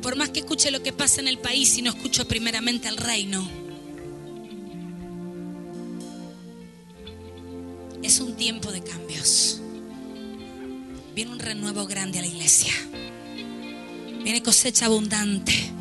[0.04, 2.98] Por más que escuche lo que pasa en el país si no escucho primeramente al
[2.98, 3.50] reino.
[8.04, 9.60] Es un tiempo de cambios.
[11.16, 12.72] Viene un renuevo grande a la iglesia.
[14.24, 15.77] Viene cosecha abundante.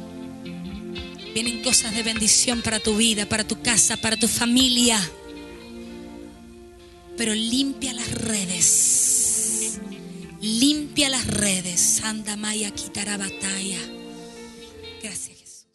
[1.36, 4.98] Vienen cosas de bendición para tu vida, para tu casa, para tu familia.
[7.18, 9.78] Pero limpia las redes.
[10.40, 11.78] Limpia las redes.
[11.78, 13.78] Santa Maya quitará batalla.
[15.02, 15.35] Gracias.